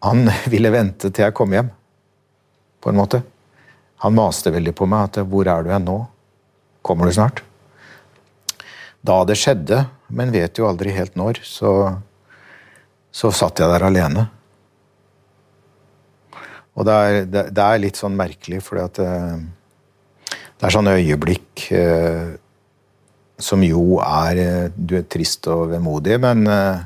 Han 0.04 0.30
ville 0.54 0.72
vente 0.72 1.12
til 1.12 1.24
jeg 1.24 1.36
kom 1.36 1.52
hjem, 1.52 1.72
på 2.80 2.90
en 2.90 2.96
måte. 3.00 3.22
Han 4.00 4.16
maste 4.16 4.52
veldig 4.52 4.72
på 4.76 4.88
meg 4.88 5.10
at 5.10 5.28
'hvor 5.28 5.48
er 5.48 5.64
du 5.64 5.70
hen 5.72 5.86
nå? 5.86 6.08
Kommer 6.82 7.06
du 7.06 7.12
snart?' 7.12 7.44
Da 9.04 9.24
det 9.24 9.36
skjedde, 9.36 9.90
men 10.08 10.32
vet 10.32 10.58
jo 10.58 10.68
aldri 10.68 10.92
helt 10.92 11.16
når, 11.16 11.40
så, 11.44 12.00
så 13.12 13.32
satt 13.32 13.60
jeg 13.60 13.68
der 13.68 13.84
alene. 13.84 14.30
Og 16.80 16.86
det 16.88 16.96
er, 16.96 17.18
det, 17.28 17.42
det 17.52 17.64
er 17.64 17.82
litt 17.84 17.98
sånn 18.00 18.16
merkelig, 18.16 18.62
fordi 18.64 18.84
at 18.86 19.00
det, 19.02 19.16
det 20.32 20.68
er 20.68 20.76
sånne 20.76 20.96
øyeblikk 20.96 21.66
eh, 21.76 22.38
som 23.40 23.64
jo 23.66 24.00
er 24.04 24.40
eh, 24.40 24.70
du 24.76 24.96
er 25.02 25.08
trist 25.12 25.50
og 25.52 25.74
vemodig, 25.74 26.16
men 26.24 26.48
eh, 26.48 26.86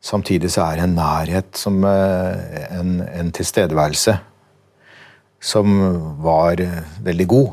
samtidig 0.00 0.48
så 0.54 0.64
er 0.64 0.80
det 0.80 0.86
en 0.88 0.96
nærhet 0.96 1.60
som 1.60 1.76
eh, 1.88 2.62
en, 2.78 3.02
en 3.04 3.34
tilstedeværelse 3.36 4.16
som 5.44 5.76
var 6.24 6.64
eh, 6.64 6.80
veldig 7.04 7.28
god. 7.34 7.52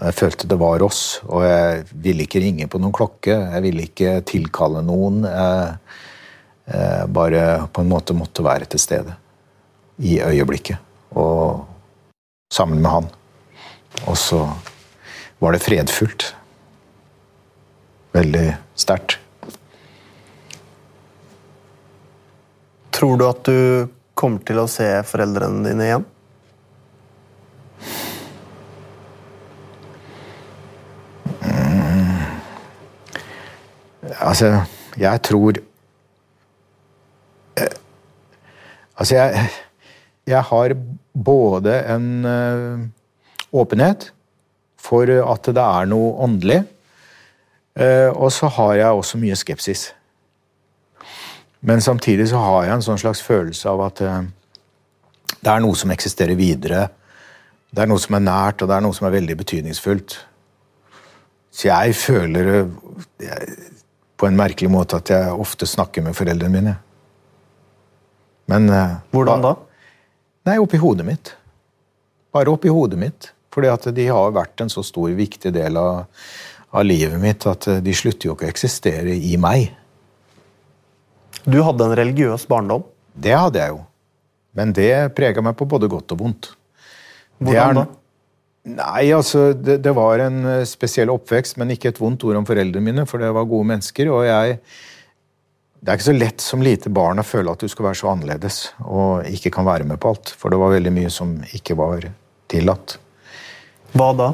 Jeg 0.00 0.16
følte 0.16 0.48
det 0.48 0.60
var 0.60 0.84
oss, 0.84 1.02
og 1.24 1.44
jeg 1.44 1.88
ville 2.04 2.28
ikke 2.28 2.44
ringe 2.44 2.68
på 2.70 2.78
noen 2.80 2.94
klokke. 2.94 3.32
Jeg 3.32 3.64
ville 3.64 3.88
ikke 3.88 4.12
tilkalle 4.28 4.84
noen. 4.86 5.24
Jeg, 5.24 5.74
jeg 6.70 7.10
bare 7.16 7.42
på 7.72 7.82
en 7.82 7.90
måte 7.90 8.16
måtte 8.16 8.44
være 8.44 8.68
til 8.70 8.80
stede 8.80 9.16
i 10.00 10.18
øyeblikket. 10.24 10.80
Og 11.10 11.66
sammen 12.52 12.82
med 12.82 12.90
han. 12.90 13.08
Og 14.08 14.18
så 14.18 14.42
var 15.40 15.52
det 15.52 15.62
fredfullt. 15.64 16.30
Veldig 18.12 18.46
sterkt. 18.74 19.18
Tror 22.90 23.16
du 23.16 23.28
at 23.28 23.44
du 23.46 23.88
kommer 24.18 24.42
til 24.44 24.58
å 24.60 24.68
se 24.68 24.88
foreldrene 25.08 25.68
dine 25.68 25.86
igjen? 25.86 26.08
Altså, 34.20 34.64
jeg 35.00 35.22
tror 35.24 35.56
eh, 37.56 37.74
Altså, 38.96 39.14
jeg, 39.16 39.48
jeg 40.28 40.42
har 40.50 40.74
både 41.12 41.76
en 41.90 42.08
eh, 42.24 42.82
åpenhet 43.50 44.10
for 44.80 45.10
at 45.10 45.48
det 45.52 45.62
er 45.62 45.88
noe 45.90 46.12
åndelig, 46.24 46.60
eh, 47.78 48.08
og 48.10 48.30
så 48.32 48.48
har 48.56 48.76
jeg 48.78 49.00
også 49.00 49.20
mye 49.20 49.36
skepsis. 49.38 49.90
Men 51.60 51.82
samtidig 51.84 52.30
så 52.30 52.40
har 52.40 52.64
jeg 52.64 52.78
en 52.78 52.86
sånn 52.86 53.02
slags 53.02 53.20
følelse 53.24 53.68
av 53.68 53.84
at 53.90 54.02
eh, 54.06 54.22
det 55.40 55.52
er 55.52 55.62
noe 55.64 55.76
som 55.76 55.92
eksisterer 55.92 56.38
videre. 56.38 56.86
Det 57.70 57.84
er 57.84 57.90
noe 57.90 58.00
som 58.02 58.16
er 58.16 58.24
nært, 58.24 58.62
og 58.62 58.70
det 58.70 58.76
er 58.76 58.84
noe 58.84 58.96
som 58.96 59.08
er 59.08 59.16
veldig 59.18 59.36
betydningsfullt. 59.40 60.18
Så 61.50 61.68
jeg 61.68 61.96
føler 61.98 62.50
jeg, 63.20 63.56
på 64.20 64.28
en 64.28 64.38
merkelig 64.38 64.70
måte 64.70 65.00
at 65.00 65.10
jeg 65.12 65.32
ofte 65.32 65.66
snakker 65.68 66.04
med 66.04 66.16
foreldrene 66.16 66.52
mine. 66.54 66.74
Men 68.50 68.68
Hvordan 69.12 69.44
da? 69.44 69.54
Nei, 70.48 70.56
oppi 70.60 70.80
hodet 70.80 71.04
mitt. 71.06 71.34
Bare 72.32 72.52
oppi 72.52 72.72
hodet 72.72 72.98
mitt. 73.00 73.30
Fordi 73.50 73.70
at 73.72 73.88
de 73.94 74.06
har 74.06 74.32
vært 74.34 74.62
en 74.62 74.70
så 74.70 74.82
stor, 74.86 75.10
viktig 75.18 75.50
del 75.54 75.78
av, 75.80 76.06
av 76.70 76.86
livet 76.86 77.18
mitt 77.20 77.46
at 77.50 77.66
eh, 77.68 77.82
de 77.82 77.94
slutter 77.96 78.30
jo 78.30 78.36
ikke 78.36 78.46
å 78.46 78.52
eksistere 78.52 79.16
i 79.16 79.34
meg. 79.40 79.72
Du 81.42 81.58
hadde 81.66 81.88
en 81.88 81.96
religiøs 81.98 82.46
barndom. 82.50 82.84
Det 83.14 83.34
hadde 83.34 83.62
jeg 83.62 83.74
jo. 83.74 83.80
Men 84.56 84.74
det 84.76 84.92
prega 85.16 85.42
meg 85.42 85.56
på 85.58 85.66
både 85.70 85.90
godt 85.90 86.14
og 86.14 86.22
vondt. 86.22 86.52
Hvordan 87.40 87.80
da? 87.80 87.88
Nei, 88.70 89.06
altså, 89.16 89.50
det, 89.56 89.78
det 89.82 89.92
var 89.96 90.20
en 90.22 90.44
eh, 90.44 90.68
spesiell 90.68 91.10
oppvekst, 91.10 91.56
men 91.58 91.72
ikke 91.74 91.90
et 91.94 92.00
vondt 92.00 92.26
ord 92.28 92.38
om 92.38 92.46
foreldrene 92.46 92.84
mine, 92.84 93.06
for 93.08 93.22
det 93.22 93.32
var 93.34 93.50
gode 93.50 93.72
mennesker. 93.74 94.12
og 94.14 94.24
jeg... 94.28 94.62
Det 95.80 95.88
er 95.88 95.96
ikke 95.96 96.08
så 96.10 96.16
lett 96.16 96.42
som 96.44 96.60
lite 96.64 96.90
barn 96.92 97.22
å 97.22 97.24
føle 97.24 97.52
at 97.54 97.62
du 97.64 97.68
skal 97.72 97.86
være 97.88 97.96
så 98.02 98.10
annerledes 98.12 98.56
og 98.84 99.24
ikke 99.30 99.52
kan 99.54 99.64
være 99.64 99.86
med 99.88 99.96
på 100.02 100.10
alt. 100.12 100.32
For 100.36 100.52
det 100.52 100.58
var 100.60 100.74
veldig 100.74 100.92
mye 100.92 101.10
som 101.12 101.38
ikke 101.56 101.76
var 101.78 102.04
tillatt. 102.52 102.98
Hva 103.96 104.10
da? 104.18 104.26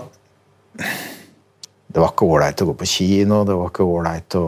Det 0.77 2.03
var 2.03 2.11
ikke 2.13 2.27
ålreit 2.29 2.61
å 2.61 2.67
gå 2.73 2.75
på 2.83 2.89
kino, 2.91 3.45
det 3.49 3.55
var 3.57 3.71
ikke 3.71 3.87
ålreit 3.87 4.37
å 4.41 4.45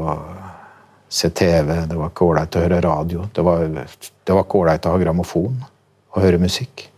se 1.08 1.30
TV, 1.32 1.70
det 1.88 1.96
var 1.96 2.10
ikke 2.10 2.26
ålreit 2.26 2.58
å 2.58 2.64
høre 2.66 2.80
radio. 2.84 3.28
Det 3.32 3.44
var, 3.46 3.62
det 3.64 4.34
var 4.36 4.42
ikke 4.44 4.58
ålreit 4.64 4.88
å 4.90 4.92
ha 4.96 5.00
grammofon 5.00 5.54
og 5.62 6.18
høre 6.24 6.40
musikk. 6.42 6.88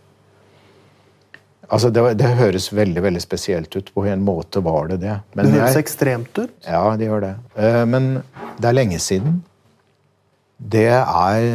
Altså, 1.71 1.87
det, 1.93 2.01
var- 2.03 2.17
det 2.19 2.33
høres 2.41 2.67
veldig 2.75 3.05
veldig 3.05 3.21
spesielt 3.23 3.77
ut. 3.77 3.93
På 3.95 4.03
en 4.09 4.25
måte 4.27 4.59
var 4.65 4.89
det 4.91 4.97
det. 5.05 5.13
Det 5.37 5.45
høres 5.53 5.77
jeg, 5.77 5.85
ekstremt 5.85 6.41
ut. 6.41 6.57
ja, 6.67 6.81
det 6.99 7.07
gjør 7.07 7.21
det. 7.29 7.31
Eh, 7.55 7.85
Men 7.87 8.09
det 8.59 8.67
er 8.67 8.75
lenge 8.75 8.99
siden. 8.99 9.37
Det 10.61 10.91
er 10.93 11.45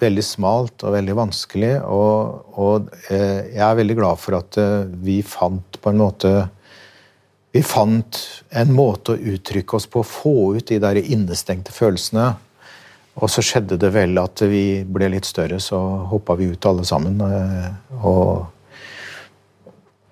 veldig 0.00 0.22
smalt 0.26 0.82
og 0.82 0.96
veldig 0.96 1.14
vanskelig, 1.14 1.74
og, 1.86 2.48
og 2.58 2.88
eh, 3.12 3.46
jeg 3.54 3.62
er 3.62 3.76
veldig 3.78 3.96
glad 4.00 4.18
for 4.18 4.40
at 4.40 4.58
eh, 4.58 4.88
vi 5.06 5.20
fant 5.22 5.78
på 5.78 5.92
en 5.92 6.00
måte 6.00 6.32
Vi 7.54 7.62
fant 7.66 8.18
en 8.54 8.72
måte 8.74 9.16
å 9.16 9.18
uttrykke 9.32 9.74
oss 9.74 9.86
på, 9.90 10.04
få 10.06 10.54
ut 10.54 10.68
de 10.68 10.78
der 10.82 11.00
innestengte 11.02 11.72
følelsene. 11.74 12.28
Og 13.18 13.26
så 13.26 13.42
skjedde 13.42 13.78
det 13.82 13.90
vel 13.90 14.14
at 14.22 14.38
vi 14.46 14.84
ble 14.86 15.08
litt 15.10 15.26
større, 15.26 15.58
så 15.58 15.80
hoppa 16.12 16.36
vi 16.38 16.52
ut 16.52 16.66
alle 16.70 16.84
sammen. 16.86 17.18
eh, 17.26 17.70
Og 18.06 18.46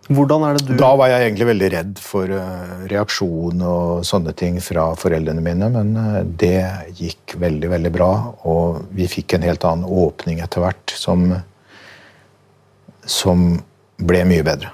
Hvordan 0.08 0.44
er 0.46 0.56
det 0.56 0.70
du 0.70 0.78
da 0.80 0.88
var 0.96 1.10
jeg 1.12 1.26
egentlig 1.26 1.46
veldig 1.50 1.68
redd 1.74 1.98
for 2.00 2.30
eh, 2.32 2.84
reaksjon 2.88 3.60
og 3.60 4.06
sånne 4.08 4.32
ting 4.36 4.56
fra 4.64 4.86
foreldrene 4.96 5.42
mine, 5.44 5.68
men 5.74 5.90
eh, 6.00 6.22
det 6.24 6.62
gikk 6.96 7.34
veldig, 7.36 7.68
veldig 7.74 7.92
bra, 7.92 8.08
og 8.48 8.86
vi 8.96 9.08
fikk 9.10 9.36
en 9.36 9.44
helt 9.44 9.66
annen 9.68 9.84
åpning 9.84 10.40
etter 10.44 10.64
hvert 10.64 10.94
som, 10.96 11.26
som 13.04 13.50
ble 14.00 14.22
mye 14.30 14.46
bedre 14.46 14.72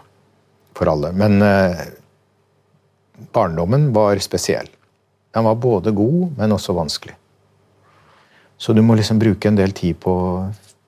for 0.79 0.92
alle. 0.92 1.11
Men 1.18 1.42
eh, 1.42 1.83
barndommen 3.35 3.90
var 3.97 4.23
spesiell. 4.23 4.70
Den 5.35 5.49
var 5.49 5.59
både 5.59 5.90
god, 5.99 6.38
men 6.38 6.55
også 6.55 6.77
vanskelig. 6.79 7.16
Så 8.55 8.73
du 8.73 8.85
må 8.87 8.94
liksom 8.94 9.18
bruke 9.18 9.51
en 9.51 9.59
del 9.59 9.75
tid 9.75 9.99
på 9.99 10.14
å 10.14 10.31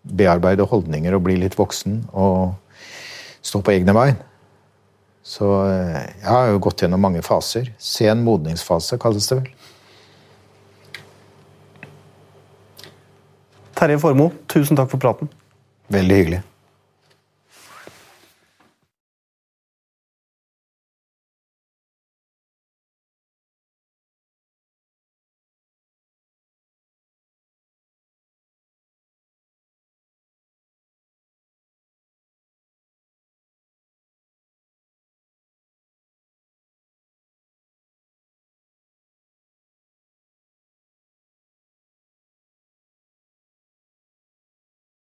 bearbeide 0.06 0.68
holdninger 0.70 1.16
og 1.16 1.26
bli 1.26 1.35
litt 1.42 1.59
voksen 1.59 1.98
og 2.14 2.54
stå 3.42 3.59
på 3.66 3.74
egne 3.74 3.94
bein. 3.96 4.22
Så 5.26 5.46
eh, 5.66 6.02
jeg 6.22 6.30
har 6.30 6.52
jo 6.52 6.60
gått 6.62 6.84
gjennom 6.84 7.02
mange 7.02 7.22
faser. 7.26 7.72
Sen 7.82 8.22
modningsfase 8.26 8.98
kalles 9.02 9.26
det 9.26 9.40
vel. 9.40 9.48
Terje 13.76 13.98
Formoe, 14.00 14.32
tusen 14.48 14.78
takk 14.78 14.92
for 14.92 15.02
praten. 15.02 15.28
Veldig 15.92 16.20
hyggelig. 16.20 16.38